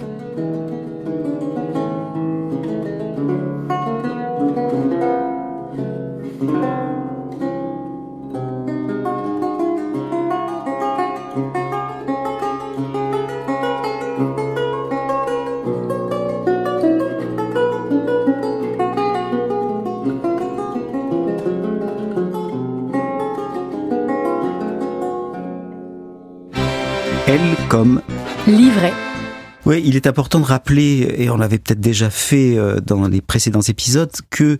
Est 30.00 30.08
important 30.08 30.40
de 30.40 30.44
rappeler, 30.44 31.14
et 31.18 31.30
on 31.30 31.36
l'avait 31.36 31.58
peut-être 31.58 31.80
déjà 31.80 32.10
fait 32.10 32.56
euh, 32.56 32.80
dans 32.80 33.08
les 33.08 33.20
précédents 33.20 33.60
épisodes, 33.60 34.12
que 34.30 34.58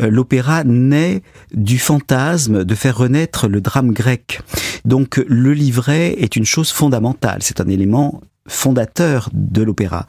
euh, 0.00 0.10
l'opéra 0.10 0.64
naît 0.64 1.22
du 1.52 1.78
fantasme 1.78 2.64
de 2.64 2.74
faire 2.74 2.96
renaître 2.96 3.48
le 3.48 3.60
drame 3.60 3.92
grec. 3.92 4.40
Donc 4.84 5.22
le 5.26 5.52
livret 5.52 6.14
est 6.18 6.36
une 6.36 6.44
chose 6.44 6.70
fondamentale, 6.70 7.38
c'est 7.42 7.60
un 7.60 7.68
élément 7.68 8.20
fondateur 8.46 9.28
de 9.32 9.62
l'opéra. 9.62 10.06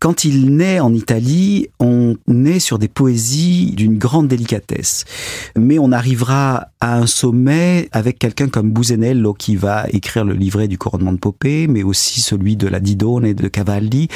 Quand 0.00 0.24
il 0.24 0.56
naît 0.56 0.80
en 0.80 0.94
Italie, 0.94 1.68
on 1.78 2.16
naît 2.26 2.58
sur 2.58 2.78
des 2.78 2.88
poésies 2.88 3.72
d'une 3.76 3.98
grande 3.98 4.28
délicatesse. 4.28 5.04
Mais 5.56 5.78
on 5.78 5.92
arrivera 5.92 6.68
à 6.80 6.96
un 6.96 7.06
sommet 7.06 7.90
avec 7.92 8.18
quelqu'un 8.18 8.48
comme 8.48 8.72
Busenello 8.72 9.34
qui 9.34 9.56
va 9.56 9.84
écrire 9.90 10.24
le 10.24 10.32
livret 10.32 10.68
du 10.68 10.78
couronnement 10.78 11.12
de 11.12 11.18
Popée, 11.18 11.66
mais 11.66 11.82
aussi 11.82 12.22
celui 12.22 12.56
de 12.56 12.66
la 12.66 12.80
Didone 12.80 13.26
et 13.26 13.34
de 13.34 13.46
Cavalli. 13.46 14.08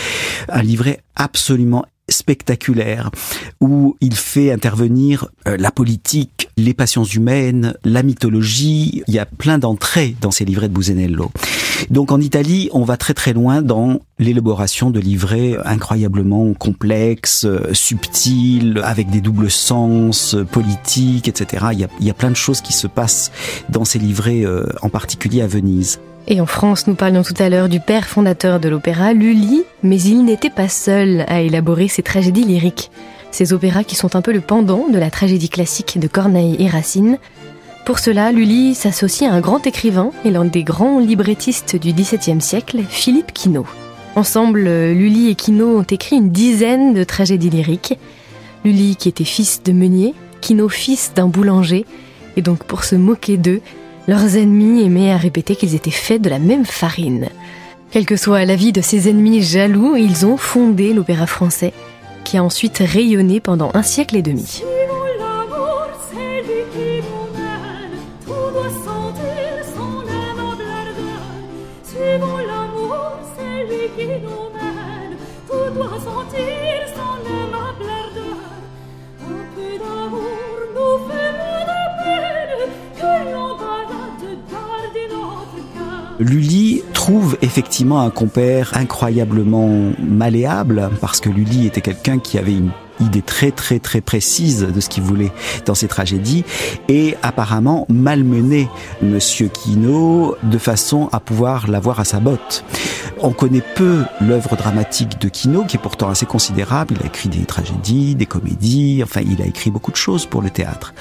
Un 0.48 0.62
livret 0.62 1.02
absolument 1.16 1.84
spectaculaire 2.08 3.10
où 3.60 3.96
il 4.00 4.14
fait 4.14 4.52
intervenir 4.52 5.28
euh, 5.46 5.58
la 5.58 5.70
politique, 5.70 6.48
les 6.56 6.72
passions 6.72 7.04
humaines, 7.04 7.74
la 7.84 8.02
mythologie. 8.02 9.02
Il 9.06 9.14
y 9.14 9.18
a 9.18 9.26
plein 9.26 9.58
d'entrées 9.58 10.16
dans 10.22 10.30
ces 10.30 10.46
livrets 10.46 10.68
de 10.68 10.74
Busenello. 10.74 11.30
Donc 11.90 12.12
en 12.12 12.20
Italie, 12.20 12.68
on 12.72 12.84
va 12.84 12.96
très 12.96 13.14
très 13.14 13.32
loin 13.32 13.62
dans 13.62 14.00
l'élaboration 14.18 14.90
de 14.90 15.00
livrets 15.00 15.56
incroyablement 15.64 16.52
complexes, 16.54 17.46
subtils, 17.72 18.80
avec 18.84 19.10
des 19.10 19.20
doubles 19.20 19.50
sens, 19.50 20.36
politiques, 20.50 21.28
etc. 21.28 21.66
Il 21.72 22.06
y 22.06 22.10
a, 22.10 22.14
plein 22.14 22.30
de 22.30 22.36
choses 22.36 22.60
qui 22.60 22.72
se 22.72 22.86
passent 22.86 23.32
dans 23.68 23.84
ces 23.84 23.98
livrets, 23.98 24.44
euh, 24.44 24.64
en 24.82 24.88
particulier 24.88 25.42
à 25.42 25.46
Venise. 25.46 26.00
Et 26.26 26.40
en 26.40 26.46
France, 26.46 26.86
nous 26.86 26.94
parlions 26.94 27.22
tout 27.22 27.34
à 27.38 27.48
l'heure 27.48 27.68
du 27.68 27.80
père 27.80 28.06
fondateur 28.06 28.60
de 28.60 28.68
l'opéra, 28.68 29.12
Lully, 29.12 29.64
mais 29.82 30.00
il 30.00 30.24
n'était 30.24 30.50
pas 30.50 30.68
seul 30.68 31.24
à 31.28 31.40
élaborer 31.40 31.88
ces 31.88 32.02
tragédies 32.02 32.44
lyriques. 32.44 32.90
Ces 33.30 33.52
opéras 33.52 33.84
qui 33.84 33.96
sont 33.96 34.16
un 34.16 34.22
peu 34.22 34.32
le 34.32 34.40
pendant 34.40 34.88
de 34.88 34.98
la 34.98 35.10
tragédie 35.10 35.48
classique 35.48 35.98
de 35.98 36.06
Corneille 36.06 36.56
et 36.60 36.68
Racine. 36.68 37.18
Pour 37.84 37.98
cela, 37.98 38.32
Lully 38.32 38.74
s'associe 38.74 39.30
à 39.30 39.34
un 39.34 39.40
grand 39.40 39.66
écrivain 39.66 40.10
et 40.24 40.30
l'un 40.30 40.46
des 40.46 40.64
grands 40.64 41.00
librettistes 41.00 41.76
du 41.76 41.92
XVIIe 41.92 42.40
siècle, 42.40 42.80
Philippe 42.88 43.34
Quinault. 43.34 43.66
Ensemble, 44.16 44.62
Lully 44.62 45.28
et 45.28 45.34
Quinault 45.34 45.78
ont 45.78 45.82
écrit 45.82 46.16
une 46.16 46.30
dizaine 46.30 46.94
de 46.94 47.04
tragédies 47.04 47.50
lyriques. 47.50 47.98
Lully 48.64 48.96
qui 48.96 49.10
était 49.10 49.24
fils 49.24 49.62
de 49.62 49.72
meunier, 49.72 50.14
Quinault 50.40 50.70
fils 50.70 51.12
d'un 51.14 51.28
boulanger, 51.28 51.84
et 52.38 52.42
donc 52.42 52.64
pour 52.64 52.84
se 52.84 52.94
moquer 52.94 53.36
d'eux, 53.36 53.60
leurs 54.08 54.36
ennemis 54.36 54.82
aimaient 54.82 55.12
à 55.12 55.18
répéter 55.18 55.54
qu'ils 55.54 55.74
étaient 55.74 55.90
faits 55.90 56.22
de 56.22 56.30
la 56.30 56.38
même 56.38 56.64
farine. 56.64 57.28
Quel 57.90 58.06
que 58.06 58.16
soit 58.16 58.46
l'avis 58.46 58.72
de 58.72 58.80
ces 58.80 59.10
ennemis 59.10 59.42
jaloux, 59.42 59.94
ils 59.94 60.24
ont 60.24 60.38
fondé 60.38 60.94
l'opéra 60.94 61.26
français, 61.26 61.74
qui 62.24 62.38
a 62.38 62.44
ensuite 62.44 62.78
rayonné 62.78 63.40
pendant 63.40 63.70
un 63.74 63.82
siècle 63.82 64.16
et 64.16 64.22
demi. 64.22 64.62
Lully 86.24 86.82
trouve 86.94 87.36
effectivement 87.42 88.00
un 88.00 88.08
compère 88.08 88.70
incroyablement 88.78 89.92
malléable 90.02 90.88
parce 91.02 91.20
que 91.20 91.28
Lully 91.28 91.66
était 91.66 91.82
quelqu'un 91.82 92.18
qui 92.18 92.38
avait 92.38 92.54
une 92.54 92.70
idée 92.98 93.20
très 93.20 93.50
très 93.50 93.78
très 93.78 94.00
précise 94.00 94.62
de 94.62 94.80
ce 94.80 94.88
qu'il 94.88 95.02
voulait 95.02 95.32
dans 95.66 95.74
ses 95.74 95.86
tragédies 95.86 96.42
et 96.88 97.14
apparemment 97.22 97.86
malmené 97.90 98.70
Monsieur 99.02 99.48
Quino 99.48 100.34
de 100.42 100.56
façon 100.56 101.10
à 101.12 101.20
pouvoir 101.20 101.70
l'avoir 101.70 102.00
à 102.00 102.04
sa 102.04 102.20
botte. 102.20 102.64
On 103.20 103.32
connaît 103.32 103.64
peu 103.74 104.04
l'œuvre 104.22 104.56
dramatique 104.56 105.20
de 105.20 105.28
Quino 105.28 105.64
qui 105.64 105.76
est 105.76 105.80
pourtant 105.80 106.08
assez 106.08 106.24
considérable. 106.24 106.94
Il 106.98 107.02
a 107.02 107.06
écrit 107.06 107.28
des 107.28 107.44
tragédies, 107.44 108.14
des 108.14 108.24
comédies, 108.24 109.02
enfin 109.02 109.20
il 109.20 109.42
a 109.42 109.46
écrit 109.46 109.70
beaucoup 109.70 109.90
de 109.90 109.96
choses 109.96 110.24
pour 110.24 110.40
le 110.40 110.48
théâtre. 110.48 110.94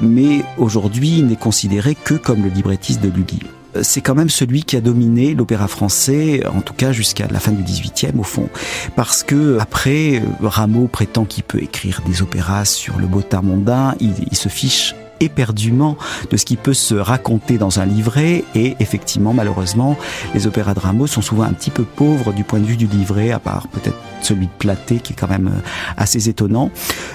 Mais 0.00 0.44
aujourd'hui, 0.56 1.18
il 1.18 1.26
n'est 1.26 1.34
considéré 1.34 1.96
que 1.96 2.14
comme 2.14 2.44
le 2.44 2.48
librettiste 2.48 3.00
de 3.00 3.08
Lully 3.08 3.40
c'est 3.80 4.00
quand 4.00 4.14
même 4.14 4.28
celui 4.28 4.64
qui 4.64 4.76
a 4.76 4.80
dominé 4.80 5.34
l'opéra 5.34 5.68
français, 5.68 6.46
en 6.46 6.60
tout 6.60 6.74
cas 6.74 6.92
jusqu'à 6.92 7.26
la 7.28 7.40
fin 7.40 7.52
du 7.52 7.62
18e 7.62 8.18
au 8.18 8.22
fond. 8.22 8.48
Parce 8.96 9.22
que 9.22 9.58
après, 9.58 10.22
Rameau 10.42 10.88
prétend 10.88 11.24
qu'il 11.24 11.44
peut 11.44 11.62
écrire 11.62 12.02
des 12.06 12.22
opéras 12.22 12.64
sur 12.64 12.98
le 12.98 13.06
beau 13.06 13.22
mondain, 13.42 13.94
il, 14.00 14.12
il 14.30 14.36
se 14.36 14.48
fiche 14.48 14.94
éperdument 15.22 15.96
de 16.30 16.36
ce 16.36 16.44
qui 16.44 16.56
peut 16.56 16.74
se 16.74 16.94
raconter 16.94 17.58
dans 17.58 17.80
un 17.80 17.86
livret. 17.86 18.44
Et 18.54 18.76
effectivement 18.80 19.32
malheureusement 19.32 19.96
les 20.34 20.46
opéras 20.46 20.74
de 20.74 20.80
Rameau 20.80 21.06
sont 21.06 21.22
souvent 21.22 21.44
un 21.44 21.52
petit 21.52 21.70
peu 21.70 21.84
pauvres 21.84 22.32
du 22.32 22.44
point 22.44 22.58
de 22.58 22.66
vue 22.66 22.76
du 22.76 22.86
livret 22.86 23.30
à 23.30 23.38
part 23.38 23.68
peut-être 23.68 23.96
celui 24.20 24.46
de 24.46 24.52
Platé 24.58 25.00
qui 25.00 25.12
est 25.12 25.16
quand 25.16 25.28
même 25.28 25.48
euh, 25.48 25.68
assez 25.96 26.28
étonnant. 26.28 26.70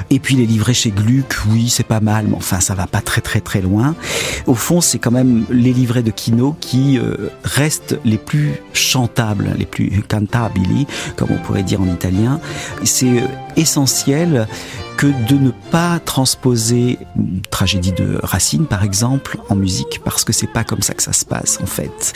Et 0.09 0.19
puis 0.19 0.35
les 0.35 0.45
livrets 0.45 0.73
chez 0.73 0.91
Gluck 0.91 1.37
oui 1.49 1.69
c'est 1.69 1.85
pas 1.85 1.99
mal 1.99 2.27
mais 2.27 2.35
enfin 2.35 2.59
ça 2.59 2.75
va 2.75 2.87
pas 2.87 3.01
très 3.01 3.21
très 3.21 3.41
très 3.41 3.61
loin. 3.61 3.95
Au 4.45 4.55
fond 4.55 4.81
c'est 4.81 4.99
quand 4.99 5.11
même 5.11 5.45
les 5.49 5.73
livrets 5.73 6.03
de 6.03 6.11
Kino 6.11 6.55
qui 6.59 6.97
euh, 6.97 7.29
restent 7.43 7.99
les 8.05 8.17
plus 8.17 8.53
chantables 8.73 9.53
les 9.57 9.65
plus 9.65 10.03
cantabili 10.07 10.87
comme 11.15 11.29
on 11.31 11.37
pourrait 11.37 11.63
dire 11.63 11.81
en 11.81 11.87
italien. 11.87 12.39
C'est 12.83 13.21
euh, 13.21 13.27
essentiel 13.55 14.47
que 14.97 15.05
de 15.05 15.35
ne 15.35 15.51
pas 15.51 15.99
transposer 15.99 16.97
une 17.15 17.41
tragédie 17.51 17.91
de 17.91 18.19
Racine, 18.23 18.65
par 18.65 18.83
exemple, 18.83 19.37
en 19.47 19.55
musique, 19.55 20.01
parce 20.03 20.23
que 20.23 20.33
c'est 20.33 20.51
pas 20.51 20.63
comme 20.63 20.81
ça 20.81 20.95
que 20.95 21.03
ça 21.03 21.13
se 21.13 21.23
passe, 21.23 21.59
en 21.61 21.67
fait. 21.67 22.13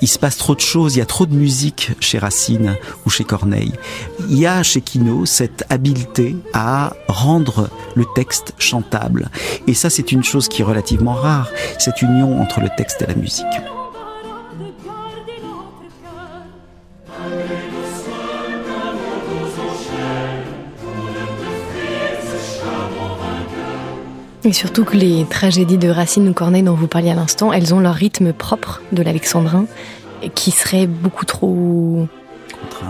Il 0.00 0.08
se 0.08 0.18
passe 0.18 0.38
trop 0.38 0.54
de 0.54 0.60
choses, 0.60 0.96
il 0.96 1.00
y 1.00 1.02
a 1.02 1.06
trop 1.06 1.26
de 1.26 1.34
musique 1.34 1.92
chez 2.00 2.18
Racine 2.18 2.76
ou 3.04 3.10
chez 3.10 3.24
Corneille. 3.24 3.74
Il 4.30 4.38
y 4.38 4.46
a 4.46 4.62
chez 4.62 4.80
Quino 4.80 5.26
cette 5.26 5.64
habileté 5.68 6.34
à 6.54 6.94
rendre 7.06 7.68
le 7.94 8.06
texte 8.14 8.54
chantable. 8.58 9.28
Et 9.66 9.74
ça, 9.74 9.90
c'est 9.90 10.10
une 10.10 10.24
chose 10.24 10.48
qui 10.48 10.62
est 10.62 10.64
relativement 10.64 11.14
rare, 11.14 11.50
cette 11.78 12.00
union 12.00 12.40
entre 12.40 12.60
le 12.60 12.70
texte 12.76 13.02
et 13.02 13.06
la 13.06 13.14
musique. 13.14 13.44
Et 24.44 24.52
surtout 24.52 24.84
que 24.84 24.96
les 24.96 25.24
tragédies 25.24 25.78
de 25.78 25.88
Racine 25.88 26.28
ou 26.28 26.32
Corneille 26.32 26.64
dont 26.64 26.74
vous 26.74 26.88
parliez 26.88 27.10
à 27.10 27.14
l'instant, 27.14 27.52
elles 27.52 27.74
ont 27.74 27.80
leur 27.80 27.94
rythme 27.94 28.32
propre 28.32 28.82
de 28.90 29.02
l'alexandrin, 29.02 29.66
qui 30.34 30.50
serait 30.50 30.86
beaucoup 30.86 31.24
trop 31.24 32.08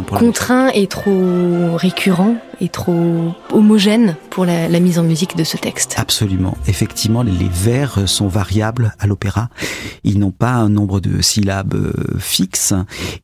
contraint 0.09 0.69
et 0.69 0.87
trop 0.87 1.77
récurrent 1.77 2.37
et 2.61 2.69
trop 2.69 3.35
homogène 3.53 4.17
pour 4.31 4.45
la, 4.45 4.69
mise 4.81 4.99
en 4.99 5.05
musique 5.05 5.37
de 5.37 5.45
ce 5.45 5.57
texte. 5.57 5.95
Absolument. 5.97 6.57
Effectivement, 6.67 7.23
les, 7.23 7.33
vers 7.51 8.09
sont 8.09 8.29
variables 8.29 8.95
à 8.99 9.07
l'opéra. 9.07 9.49
Ils 10.05 10.19
n'ont 10.19 10.31
pas 10.31 10.53
un 10.53 10.69
nombre 10.69 11.01
de 11.01 11.23
syllabes 11.23 11.75
euh, 11.75 12.19
fixes, 12.19 12.75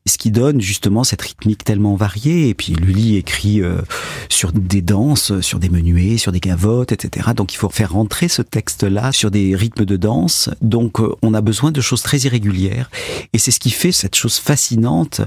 ce 0.05 0.17
qui 0.17 0.31
donne 0.31 0.61
justement 0.61 1.03
cette 1.03 1.21
rythmique 1.21 1.63
tellement 1.63 1.95
variée. 1.95 2.49
Et 2.49 2.53
puis 2.53 2.73
Lully 2.73 3.17
écrit 3.17 3.61
euh, 3.61 3.81
sur 4.29 4.51
des 4.51 4.81
danses, 4.81 5.39
sur 5.41 5.59
des 5.59 5.69
menuets, 5.69 6.17
sur 6.17 6.31
des 6.31 6.39
gavottes, 6.39 6.91
etc. 6.91 7.29
Donc 7.35 7.53
il 7.53 7.57
faut 7.57 7.69
faire 7.69 7.93
rentrer 7.93 8.27
ce 8.27 8.41
texte-là 8.41 9.11
sur 9.11 9.31
des 9.31 9.55
rythmes 9.55 9.85
de 9.85 9.97
danse. 9.97 10.49
Donc 10.61 10.99
euh, 10.99 11.15
on 11.21 11.33
a 11.33 11.41
besoin 11.41 11.71
de 11.71 11.81
choses 11.81 12.01
très 12.01 12.19
irrégulières. 12.19 12.89
Et 13.33 13.37
c'est 13.37 13.51
ce 13.51 13.59
qui 13.59 13.71
fait 13.71 13.91
cette 13.91 14.15
chose 14.15 14.37
fascinante. 14.37 15.21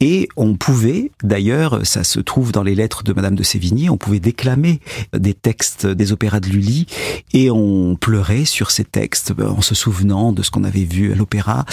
Et 0.00 0.28
on 0.36 0.56
pouvait, 0.56 1.10
d'ailleurs, 1.22 1.84
ça 1.84 2.04
se 2.04 2.20
trouve 2.20 2.52
dans 2.52 2.62
les 2.62 2.74
lettres 2.74 3.04
de 3.04 3.12
Madame 3.12 3.34
de 3.34 3.42
Sévigné, 3.44 3.90
on 3.90 3.96
pouvait 3.96 4.20
déclamer 4.20 4.80
des 5.16 5.34
textes 5.34 5.86
des 5.86 6.12
opéras 6.12 6.40
de 6.40 6.48
Lully 6.48 6.86
et 7.32 7.50
on 7.50 7.96
pleurait 7.96 8.44
sur 8.44 8.70
ces 8.70 8.84
textes 8.84 9.32
en 9.40 9.62
se 9.62 9.74
souvenant 9.74 10.32
de 10.32 10.42
ce 10.42 10.50
qu'on 10.50 10.64
avait 10.64 10.84
vu 10.84 11.12
à 11.12 11.14
l'opéra. 11.14 11.64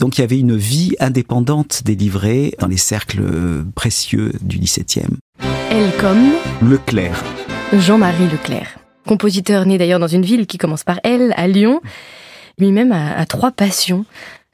Donc 0.00 0.18
il 0.18 0.22
y 0.22 0.24
avait 0.24 0.38
une 0.38 0.56
vie 0.56 0.94
indépendante 1.00 1.82
des 1.84 1.94
livrets 1.94 2.52
dans 2.58 2.66
les 2.66 2.76
cercles 2.76 3.22
précieux 3.74 4.32
du 4.40 4.58
XVIIe. 4.58 5.16
Elle 5.70 5.92
comme 6.00 6.32
Leclerc. 6.62 7.22
Jean-Marie 7.72 8.28
Leclerc. 8.28 8.78
Compositeur 9.06 9.66
né 9.66 9.78
d'ailleurs 9.78 10.00
dans 10.00 10.08
une 10.08 10.24
ville 10.24 10.46
qui 10.46 10.58
commence 10.58 10.84
par 10.84 11.00
L, 11.04 11.32
à 11.36 11.46
Lyon. 11.46 11.80
Lui-même 12.58 12.92
a, 12.92 13.16
a 13.16 13.26
trois 13.26 13.52
passions. 13.52 14.04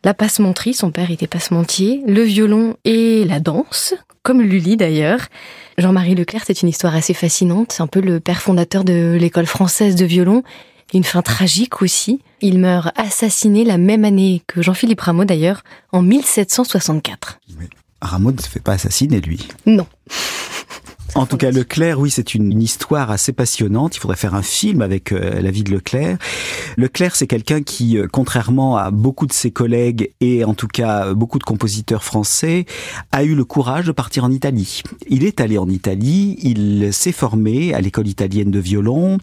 La 0.04 0.12
passementerie, 0.12 0.74
son 0.74 0.90
père 0.90 1.10
était 1.10 1.26
passementier, 1.26 2.02
le 2.06 2.20
violon 2.20 2.76
et 2.84 3.24
la 3.24 3.40
danse, 3.40 3.94
comme 4.22 4.42
Lully 4.42 4.76
d'ailleurs. 4.76 5.20
Jean-Marie 5.78 6.14
Leclerc, 6.14 6.42
c'est 6.46 6.60
une 6.60 6.68
histoire 6.68 6.94
assez 6.94 7.14
fascinante. 7.14 7.72
C'est 7.72 7.82
un 7.82 7.86
peu 7.86 8.02
le 8.02 8.20
père 8.20 8.42
fondateur 8.42 8.84
de 8.84 9.16
l'école 9.18 9.46
française 9.46 9.96
de 9.96 10.04
violon. 10.04 10.42
Une 10.92 11.04
fin 11.04 11.22
tragique 11.22 11.80
aussi. 11.80 12.20
Il 12.42 12.58
meurt 12.58 12.88
assassiné 12.98 13.64
la 13.64 13.78
même 13.78 14.04
année 14.04 14.42
que 14.46 14.60
Jean-Philippe 14.60 15.00
Rameau 15.00 15.24
d'ailleurs, 15.24 15.64
en 15.90 16.02
1764. 16.02 17.40
Rameau 18.02 18.32
ne 18.32 18.38
se 18.38 18.48
fait 18.48 18.60
pas 18.60 18.72
assassiner, 18.72 19.22
lui. 19.22 19.48
Non. 19.64 19.86
En 21.16 21.27
tout 21.27 21.37
cas, 21.37 21.53
Leclerc, 21.53 22.00
oui, 22.00 22.11
c'est 22.11 22.35
une, 22.35 22.61
histoire 22.61 23.12
assez 23.12 23.33
passionnante. 23.33 23.94
Il 23.94 24.00
faudrait 24.00 24.16
faire 24.16 24.35
un 24.35 24.42
film 24.42 24.83
avec 24.83 25.12
euh, 25.12 25.40
la 25.40 25.53
vie 25.53 25.62
de 25.62 25.70
Leclerc. 25.70 26.18
Leclerc, 26.77 27.14
c'est 27.14 27.29
quelqu'un 27.29 27.62
qui, 27.62 27.98
euh, 27.98 28.09
contrairement 28.11 28.77
à 28.77 28.90
beaucoup 28.90 29.27
de 29.27 29.33
ses 29.33 29.53
collègues 29.53 30.11
et 30.20 30.44
en 30.44 30.55
tout 30.55 30.66
cas 30.66 31.14
beaucoup 31.14 31.38
de 31.38 31.44
compositeurs 31.44 32.03
français, 32.03 32.66
a 33.12 33.22
eu 33.22 33.37
le 33.37 33.44
courage 33.44 33.87
de 33.87 33.92
partir 33.92 34.24
en 34.24 34.33
Italie. 34.33 34.83
Il 35.09 35.24
est 35.24 35.40
allé 35.40 35.57
en 35.57 35.68
Italie, 35.68 36.37
il 36.42 36.92
s'est 36.92 37.12
formé 37.12 37.74
à 37.74 37.81
l'école 37.81 38.09
italienne 38.09 38.50
de 38.50 38.59
violon, 38.59 39.18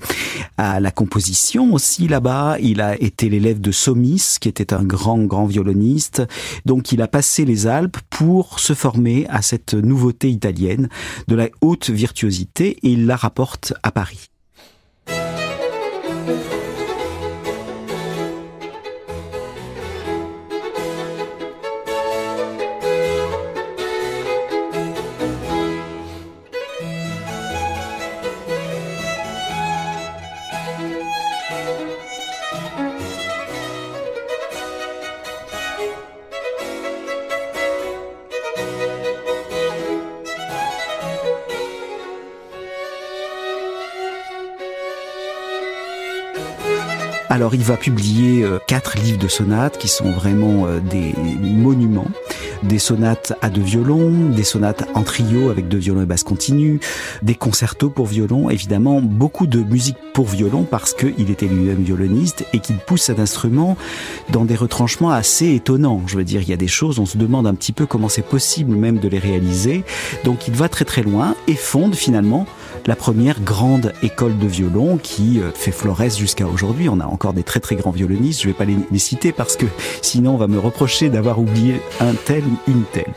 à 0.58 0.80
la 0.80 0.92
composition 0.92 1.74
aussi 1.74 2.08
là-bas. 2.08 2.56
Il 2.62 2.80
a 2.80 3.02
été 3.02 3.28
l'élève 3.28 3.60
de 3.60 3.72
Somis, 3.72 4.38
qui 4.40 4.48
était 4.48 4.74
un 4.74 4.84
grand, 4.84 5.20
grand 5.24 5.46
violoniste. 5.46 6.24
Donc, 6.66 6.94
il 6.94 7.02
a 7.02 7.08
passé 7.10 7.44
les 7.44 7.68
Alpes 7.68 7.98
pour 8.10 8.60
se 8.60 8.74
former 8.74 9.26
à 9.30 9.42
cette 9.42 9.74
nouveauté 9.74 10.30
italienne 10.30 10.88
de 11.28 11.36
la 11.36 11.50
haute 11.60 11.81
virtuosité 11.90 12.78
et 12.84 12.92
il 12.92 13.06
la 13.06 13.16
rapporte 13.16 13.74
à 13.84 13.92
Paris. 13.92 14.30
Alors 47.32 47.56
il 47.56 47.64
va 47.64 47.78
publier 47.78 48.44
euh, 48.44 48.60
quatre 48.68 48.98
livres 48.98 49.18
de 49.18 49.30
sonates 49.30 49.78
qui 49.78 49.88
sont 49.88 50.12
vraiment 50.12 50.66
euh, 50.66 50.82
des 50.82 51.14
monuments, 51.42 52.10
des 52.62 52.78
sonates 52.78 53.32
à 53.42 53.50
deux 53.50 53.62
violons, 53.62 54.28
des 54.28 54.44
sonates 54.44 54.90
en 54.96 55.04
trio 55.04 55.50
avec 55.50 55.70
deux 55.70 55.78
violons 55.78 56.02
et 56.02 56.06
basse 56.06 56.24
continue, 56.24 56.82
des 57.22 57.36
concertos 57.36 57.90
pour 57.90 58.08
violon, 58.08 58.50
évidemment 58.50 59.00
beaucoup 59.00 59.48
de 59.48 59.60
musique 59.60 59.96
pour 60.14 60.26
violon 60.26 60.68
parce 60.70 60.94
qu'il 60.94 61.32
était 61.32 61.46
lui-même 61.46 61.82
violoniste 61.82 62.46
et 62.52 62.60
qu'il 62.60 62.76
pousse 62.76 63.04
cet 63.04 63.18
instrument 63.18 63.78
dans 64.34 64.44
des 64.44 64.58
retranchements 64.58 65.12
assez 65.12 65.56
étonnants. 65.56 66.02
Je 66.08 66.18
veux 66.18 66.26
dire, 66.26 66.42
il 66.42 66.50
y 66.50 66.54
a 66.54 66.58
des 66.58 66.68
choses, 66.68 67.00
on 67.00 67.06
se 67.06 67.18
demande 67.18 67.48
un 67.48 67.56
petit 67.56 67.72
peu 67.72 67.86
comment 67.86 68.10
c'est 68.10 68.28
possible 68.28 68.76
même 68.76 69.00
de 69.00 69.08
les 69.08 69.20
réaliser. 69.20 69.86
Donc 70.26 70.50
il 70.50 70.54
va 70.54 70.68
très 70.68 70.84
très 70.84 71.02
loin 71.02 71.34
et 71.48 71.56
fonde 71.56 71.96
finalement 71.96 72.46
la 72.86 72.96
première 72.96 73.42
grande 73.42 73.94
école 74.04 74.38
de 74.38 74.48
violon 74.48 74.98
qui 74.98 75.40
euh, 75.40 75.52
fait 75.52 75.72
florès 75.72 76.18
jusqu'à 76.18 76.48
aujourd'hui. 76.48 76.90
On 76.90 77.00
a 77.00 77.06
encore 77.06 77.34
des 77.34 77.44
très 77.44 77.60
très 77.60 77.76
grands 77.76 77.92
violonistes, 77.92 78.42
je 78.42 78.48
vais 78.48 78.54
pas 78.54 78.66
les, 78.66 78.78
les 78.92 79.00
citer 79.00 79.32
parce 79.32 79.56
que 79.56 79.66
sinon 80.02 80.34
on 80.36 80.38
va 80.38 80.48
me 80.48 80.60
reprocher 80.60 81.10
d'avoir 81.10 81.40
oublié 81.40 81.82
un 82.00 82.14
tel 82.14 82.44
ou 82.44 82.58
une 82.68 82.84
telle. 82.84 83.14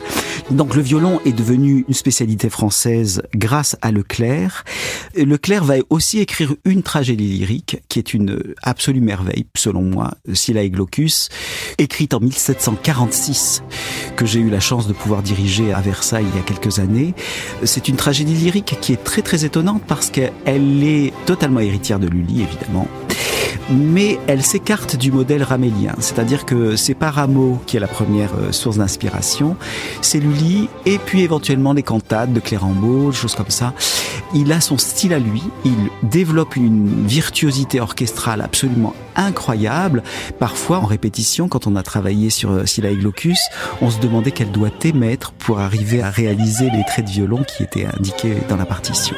Donc 0.51 0.75
le 0.75 0.81
violon 0.81 1.19
est 1.25 1.31
devenu 1.31 1.85
une 1.87 1.93
spécialité 1.93 2.49
française 2.49 3.23
grâce 3.33 3.75
à 3.81 3.91
Leclerc. 3.91 4.63
Leclerc 5.15 5.63
va 5.63 5.75
aussi 5.89 6.19
écrire 6.19 6.53
une 6.65 6.83
tragédie 6.83 7.27
lyrique 7.27 7.81
qui 7.89 7.99
est 7.99 8.13
une 8.13 8.39
absolue 8.61 9.01
merveille 9.01 9.47
selon 9.55 9.81
moi, 9.81 10.13
Scylla 10.33 10.61
et 10.61 10.69
Glaucus, 10.69 11.29
écrite 11.77 12.13
en 12.13 12.19
1746 12.19 13.63
que 14.15 14.25
j'ai 14.25 14.39
eu 14.39 14.49
la 14.49 14.59
chance 14.59 14.87
de 14.87 14.93
pouvoir 14.93 15.23
diriger 15.23 15.73
à 15.73 15.81
Versailles 15.81 16.25
il 16.31 16.37
y 16.37 16.39
a 16.39 16.43
quelques 16.43 16.79
années. 16.79 17.13
C'est 17.63 17.87
une 17.87 17.95
tragédie 17.95 18.35
lyrique 18.35 18.77
qui 18.81 18.93
est 18.93 19.03
très 19.03 19.21
très 19.21 19.44
étonnante 19.45 19.83
parce 19.87 20.09
qu'elle 20.09 20.83
est 20.83 21.13
totalement 21.25 21.59
héritière 21.59 21.99
de 21.99 22.07
Lully 22.07 22.41
évidemment 22.41 22.87
mais 23.69 24.19
elle 24.27 24.43
s'écarte 24.43 24.95
du 24.95 25.11
modèle 25.11 25.43
ramélien. 25.43 25.95
C'est-à-dire 25.99 26.45
que 26.45 26.75
c'est 26.75 26.93
pas 26.93 27.09
Rameau 27.09 27.59
qui 27.65 27.77
est 27.77 27.79
la 27.79 27.87
première 27.87 28.31
euh, 28.35 28.51
source 28.51 28.77
d'inspiration, 28.77 29.55
c'est 30.01 30.19
Lully 30.19 30.69
et 30.85 30.97
puis 30.97 31.21
éventuellement 31.21 31.73
les 31.73 31.83
cantates 31.83 32.33
de 32.33 32.39
Clérambault, 32.39 33.11
des 33.11 33.15
choses 33.15 33.35
comme 33.35 33.49
ça. 33.49 33.73
Il 34.33 34.51
a 34.51 34.61
son 34.61 34.77
style 34.77 35.13
à 35.13 35.19
lui, 35.19 35.43
il 35.63 35.89
développe 36.03 36.55
une 36.55 37.05
virtuosité 37.05 37.79
orchestrale 37.79 38.41
absolument 38.41 38.93
incroyable. 39.15 40.03
Parfois, 40.39 40.79
en 40.79 40.85
répétition, 40.85 41.47
quand 41.47 41.67
on 41.67 41.75
a 41.75 41.83
travaillé 41.83 42.29
sur 42.29 42.51
euh, 42.51 42.65
Scylla 42.65 42.89
et 42.89 42.95
Glaucus, 42.95 43.39
on 43.81 43.89
se 43.89 43.99
demandait 43.99 44.31
quelle 44.31 44.51
doit 44.51 44.69
émettre 44.83 45.31
pour 45.33 45.59
arriver 45.59 46.01
à 46.01 46.09
réaliser 46.09 46.69
les 46.69 46.83
traits 46.85 47.05
de 47.05 47.11
violon 47.11 47.43
qui 47.43 47.63
étaient 47.63 47.85
indiqués 47.85 48.37
dans 48.49 48.57
la 48.57 48.65
partition. 48.65 49.15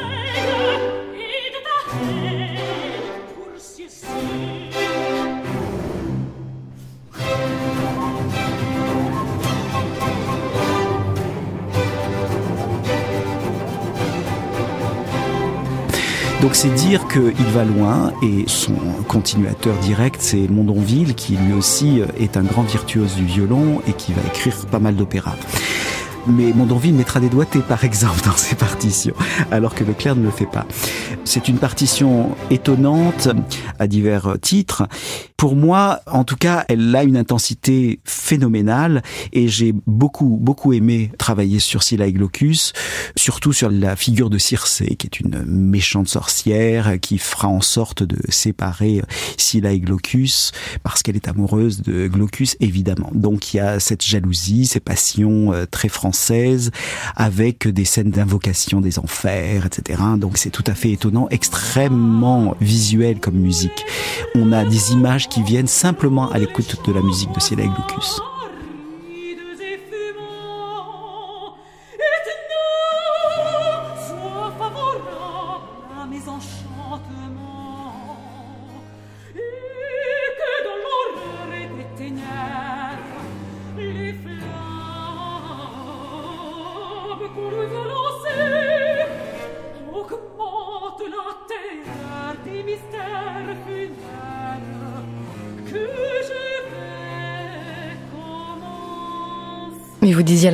Donc 16.40 16.54
c'est 16.54 16.72
dire 16.72 17.08
qu'il 17.08 17.46
va 17.52 17.64
loin 17.64 18.12
et 18.22 18.44
son 18.46 18.74
continuateur 19.08 19.76
direct 19.78 20.18
c'est 20.20 20.48
Mondonville 20.48 21.14
qui 21.14 21.36
lui 21.36 21.52
aussi 21.52 22.00
est 22.18 22.36
un 22.36 22.42
grand 22.42 22.62
virtuose 22.62 23.16
du 23.16 23.24
violon 23.24 23.82
et 23.88 23.92
qui 23.92 24.12
va 24.12 24.22
écrire 24.28 24.54
pas 24.66 24.78
mal 24.78 24.94
d'opéras 24.94 25.34
mais 26.28 26.52
Mondonville 26.52 26.94
mettra 26.94 27.20
des 27.20 27.28
doigtés, 27.28 27.60
par 27.60 27.84
exemple, 27.84 28.20
dans 28.24 28.36
ses 28.36 28.54
partitions, 28.54 29.14
alors 29.50 29.74
que 29.74 29.84
Leclerc 29.84 30.16
ne 30.16 30.24
le 30.24 30.30
fait 30.30 30.46
pas. 30.46 30.66
C'est 31.24 31.48
une 31.48 31.58
partition 31.58 32.36
étonnante 32.50 33.28
à 33.78 33.86
divers 33.86 34.36
titres. 34.40 34.84
Pour 35.38 35.54
moi, 35.54 36.00
en 36.08 36.24
tout 36.24 36.34
cas, 36.34 36.64
elle 36.68 36.94
a 36.96 37.04
une 37.04 37.16
intensité 37.16 38.00
phénoménale 38.04 39.04
et 39.32 39.46
j'ai 39.46 39.72
beaucoup, 39.86 40.36
beaucoup 40.40 40.72
aimé 40.72 41.12
travailler 41.16 41.60
sur 41.60 41.84
Scylla 41.84 42.08
et 42.08 42.12
Glaucus, 42.12 42.72
surtout 43.14 43.52
sur 43.52 43.70
la 43.70 43.94
figure 43.94 44.30
de 44.30 44.38
Circé, 44.38 44.96
qui 44.96 45.06
est 45.06 45.20
une 45.20 45.44
méchante 45.46 46.08
sorcière 46.08 46.98
qui 47.00 47.18
fera 47.18 47.46
en 47.46 47.60
sorte 47.60 48.02
de 48.02 48.18
séparer 48.30 49.00
Scylla 49.36 49.70
et 49.70 49.78
Glaucus 49.78 50.50
parce 50.82 51.04
qu'elle 51.04 51.14
est 51.14 51.28
amoureuse 51.28 51.82
de 51.82 52.08
Glaucus, 52.08 52.56
évidemment. 52.58 53.12
Donc 53.14 53.54
il 53.54 53.58
y 53.58 53.60
a 53.60 53.78
cette 53.78 54.04
jalousie, 54.04 54.66
ces 54.66 54.80
passions 54.80 55.52
euh, 55.52 55.66
très 55.66 55.88
françaises 55.88 56.72
avec 57.14 57.68
des 57.68 57.84
scènes 57.84 58.10
d'invocation 58.10 58.80
des 58.80 58.98
enfers, 58.98 59.66
etc. 59.66 60.02
Donc 60.16 60.36
c'est 60.36 60.50
tout 60.50 60.64
à 60.66 60.74
fait 60.74 60.90
étonnant, 60.90 61.28
extrêmement 61.30 62.56
visuel 62.60 63.20
comme 63.20 63.36
musique. 63.36 63.86
On 64.34 64.50
a 64.50 64.64
des 64.64 64.90
images 64.90 65.27
qui 65.30 65.42
viennent 65.42 65.66
simplement 65.66 66.30
à 66.30 66.38
l'écoute 66.38 66.76
de 66.86 66.92
la 66.92 67.00
musique 67.00 67.32
de 67.32 67.40
Scylla 67.40 67.64
et 67.64 68.37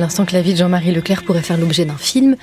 l'instant 0.05 0.25
que 0.25 0.33
la 0.33 0.43
vie 0.43 0.53
de 0.53 0.59
Jean-Marie 0.59 0.91
Leclerc 0.91 1.23
pourrait 1.23 1.41
faire 1.41 1.57
l'objet 1.57 1.83
d'un 1.83 1.97
film. 1.97 2.35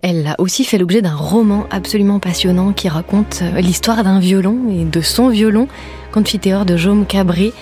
Elle 0.00 0.26
a 0.26 0.34
aussi 0.38 0.64
fait 0.64 0.78
l'objet 0.78 1.02
d'un 1.02 1.14
roman 1.14 1.66
absolument 1.70 2.20
passionnant 2.20 2.72
qui 2.72 2.88
raconte 2.88 3.40
euh, 3.42 3.60
l'histoire 3.60 4.02
d'un 4.02 4.18
violon 4.18 4.70
et 4.70 4.86
de 4.86 5.00
son 5.02 5.28
violon, 5.28 5.68
Confiteor 6.10 6.64
de 6.64 6.78
Jaume 6.78 7.04
Cabré. 7.04 7.52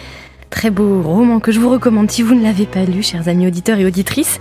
Très 0.51 0.71
beau 0.71 1.03
roman 1.03 1.41
que 1.41 1.51
je 1.51 1.59
vous 1.59 1.69
recommande 1.69 2.13
si 2.13 2.23
vous 2.23 2.37
ne 2.37 2.45
l'avez 2.45 2.65
pas 2.65 2.85
lu, 2.85 3.03
chers 3.03 3.27
amis 3.27 3.49
auditeurs 3.49 3.81
et 3.81 3.85
auditrices. 3.85 4.39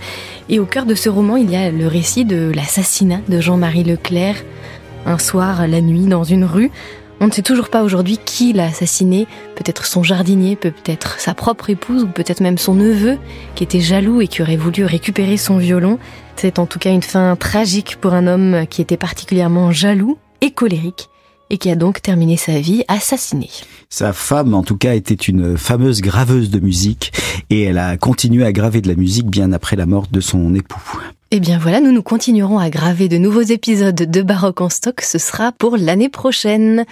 Et 0.48 0.60
au 0.60 0.64
cœur 0.64 0.86
de 0.86 0.94
ce 0.94 1.08
roman, 1.08 1.36
il 1.36 1.50
y 1.50 1.56
a 1.56 1.72
le 1.72 1.88
récit 1.88 2.24
de 2.24 2.52
l'assassinat 2.54 3.20
de 3.28 3.40
Jean-Marie 3.40 3.82
Leclerc. 3.82 4.36
Un 5.06 5.18
soir, 5.18 5.66
la 5.66 5.80
nuit, 5.80 6.06
dans 6.06 6.24
une 6.24 6.44
rue, 6.44 6.70
on 7.20 7.26
ne 7.26 7.32
sait 7.32 7.42
toujours 7.42 7.68
pas 7.68 7.82
aujourd'hui 7.82 8.18
qui 8.24 8.52
l'a 8.52 8.66
assassiné, 8.66 9.26
peut-être 9.54 9.84
son 9.84 10.02
jardinier, 10.02 10.56
peut-être 10.56 11.20
sa 11.20 11.34
propre 11.34 11.68
épouse, 11.68 12.04
ou 12.04 12.08
peut-être 12.08 12.40
même 12.40 12.58
son 12.58 12.74
neveu, 12.74 13.18
qui 13.54 13.62
était 13.62 13.80
jaloux 13.80 14.22
et 14.22 14.26
qui 14.26 14.40
aurait 14.40 14.56
voulu 14.56 14.84
récupérer 14.86 15.36
son 15.36 15.58
violon. 15.58 15.98
C'est 16.36 16.58
en 16.58 16.66
tout 16.66 16.78
cas 16.78 16.90
une 16.90 17.02
fin 17.02 17.36
tragique 17.36 17.96
pour 18.00 18.14
un 18.14 18.26
homme 18.26 18.66
qui 18.68 18.80
était 18.80 18.96
particulièrement 18.96 19.70
jaloux 19.70 20.18
et 20.40 20.50
colérique 20.50 21.10
et 21.50 21.58
qui 21.58 21.70
a 21.70 21.76
donc 21.76 22.00
terminé 22.00 22.36
sa 22.36 22.58
vie 22.58 22.84
assassiné. 22.88 23.50
Sa 23.90 24.12
femme, 24.12 24.54
en 24.54 24.62
tout 24.62 24.76
cas, 24.76 24.94
était 24.94 25.14
une 25.14 25.58
fameuse 25.58 26.00
graveuse 26.00 26.48
de 26.48 26.60
musique 26.60 27.12
et 27.50 27.64
elle 27.64 27.78
a 27.78 27.96
continué 27.96 28.46
à 28.46 28.52
graver 28.52 28.80
de 28.80 28.88
la 28.88 28.94
musique 28.94 29.26
bien 29.26 29.52
après 29.52 29.76
la 29.76 29.84
mort 29.84 30.06
de 30.10 30.20
son 30.20 30.54
époux. 30.54 31.00
Eh 31.32 31.38
bien 31.38 31.58
voilà, 31.58 31.80
nous 31.80 31.92
nous 31.92 32.02
continuerons 32.02 32.58
à 32.58 32.70
graver 32.70 33.08
de 33.08 33.16
nouveaux 33.16 33.40
épisodes 33.40 33.94
de 33.94 34.22
Baroque 34.22 34.60
en 34.62 34.68
stock. 34.68 35.00
Ce 35.00 35.16
sera 35.16 35.52
pour 35.52 35.76
l'année 35.76 36.08
prochaine, 36.08 36.84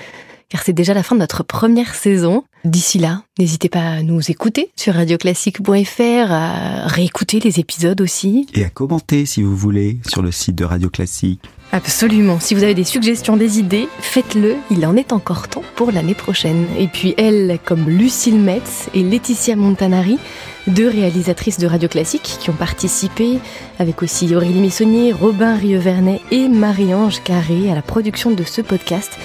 car 0.48 0.62
c'est 0.62 0.72
déjà 0.72 0.94
la 0.94 1.02
fin 1.02 1.14
de 1.14 1.20
notre 1.20 1.42
première 1.42 1.94
saison. 1.94 2.44
D'ici 2.64 2.98
là, 2.98 3.22
n'hésitez 3.38 3.68
pas 3.68 3.80
à 3.80 4.02
nous 4.02 4.30
écouter 4.30 4.70
sur 4.76 4.94
radioclassique.fr, 4.94 6.32
à 6.32 6.87
réécouter 6.87 7.38
les 7.40 7.61
épisodes 7.61 8.00
aussi. 8.00 8.46
Et 8.54 8.64
à 8.64 8.70
commenter 8.70 9.26
si 9.26 9.42
vous 9.42 9.56
voulez 9.56 9.98
sur 10.06 10.22
le 10.22 10.32
site 10.32 10.56
de 10.56 10.64
Radio 10.64 10.90
Classique. 10.90 11.40
Absolument. 11.70 12.40
Si 12.40 12.54
vous 12.54 12.62
avez 12.62 12.74
des 12.74 12.84
suggestions, 12.84 13.37
des 13.37 13.58
idées, 13.58 13.88
faites-le. 14.00 14.56
Il 14.70 14.87
en 14.87 14.96
est 14.96 15.12
encore 15.12 15.48
temps 15.48 15.62
pour 15.76 15.92
l'année 15.92 16.14
prochaine. 16.14 16.66
Et 16.78 16.88
puis 16.88 17.14
elles, 17.18 17.58
comme 17.64 17.90
Lucille 17.90 18.40
Metz 18.40 18.88
et 18.94 19.02
Laetitia 19.02 19.54
Montanari, 19.54 20.18
deux 20.66 20.88
réalisatrices 20.88 21.58
de 21.58 21.66
Radio 21.66 21.88
Classique 21.88 22.38
qui 22.40 22.48
ont 22.48 22.54
participé, 22.54 23.38
avec 23.78 24.02
aussi 24.02 24.34
Aurélie 24.34 24.61
Missonnier, 24.61 25.12
Robin 25.12 25.56
Rieuvernet 25.56 26.22
et 26.30 26.48
Marie-Ange 26.48 27.22
Carré 27.22 27.70
à 27.70 27.74
la 27.74 27.82
production 27.82 28.30
de 28.30 28.44
ce 28.44 28.62
podcast. 28.62 29.18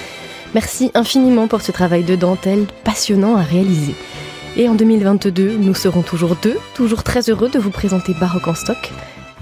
Merci 0.53 0.91
infiniment 0.93 1.47
pour 1.47 1.61
ce 1.61 1.71
travail 1.71 2.03
de 2.03 2.15
dentelle 2.15 2.67
passionnant 2.83 3.35
à 3.35 3.41
réaliser. 3.41 3.95
Et 4.55 4.69
en 4.69 4.75
2022, 4.75 5.57
nous 5.57 5.73
serons 5.73 6.03
toujours 6.03 6.35
deux, 6.41 6.57
toujours 6.75 7.03
très 7.03 7.29
heureux 7.29 7.49
de 7.49 7.57
vous 7.57 7.71
présenter 7.71 8.13
Baroque 8.19 8.47
en 8.47 8.53
stock. 8.53 8.91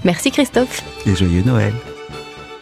Merci 0.04 0.30
Christophe. 0.30 0.82
Et 1.06 1.14
joyeux 1.14 1.42
Noël. 1.44 1.74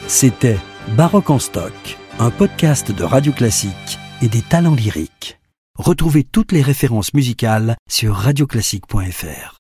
C'était 0.09 0.59
Baroque 0.97 1.31
en 1.31 1.39
stock, 1.39 1.73
un 2.19 2.31
podcast 2.31 2.91
de 2.91 3.05
Radio 3.05 3.33
Classique 3.33 3.99
et 4.21 4.29
des 4.29 4.43
talents 4.43 4.75
lyriques. 4.75 5.39
Retrouvez 5.79 6.25
toutes 6.25 6.53
les 6.53 6.63
références 6.63 7.15
musicales 7.15 7.77
sur 7.89 8.15
radioclassique.fr. 8.15 9.57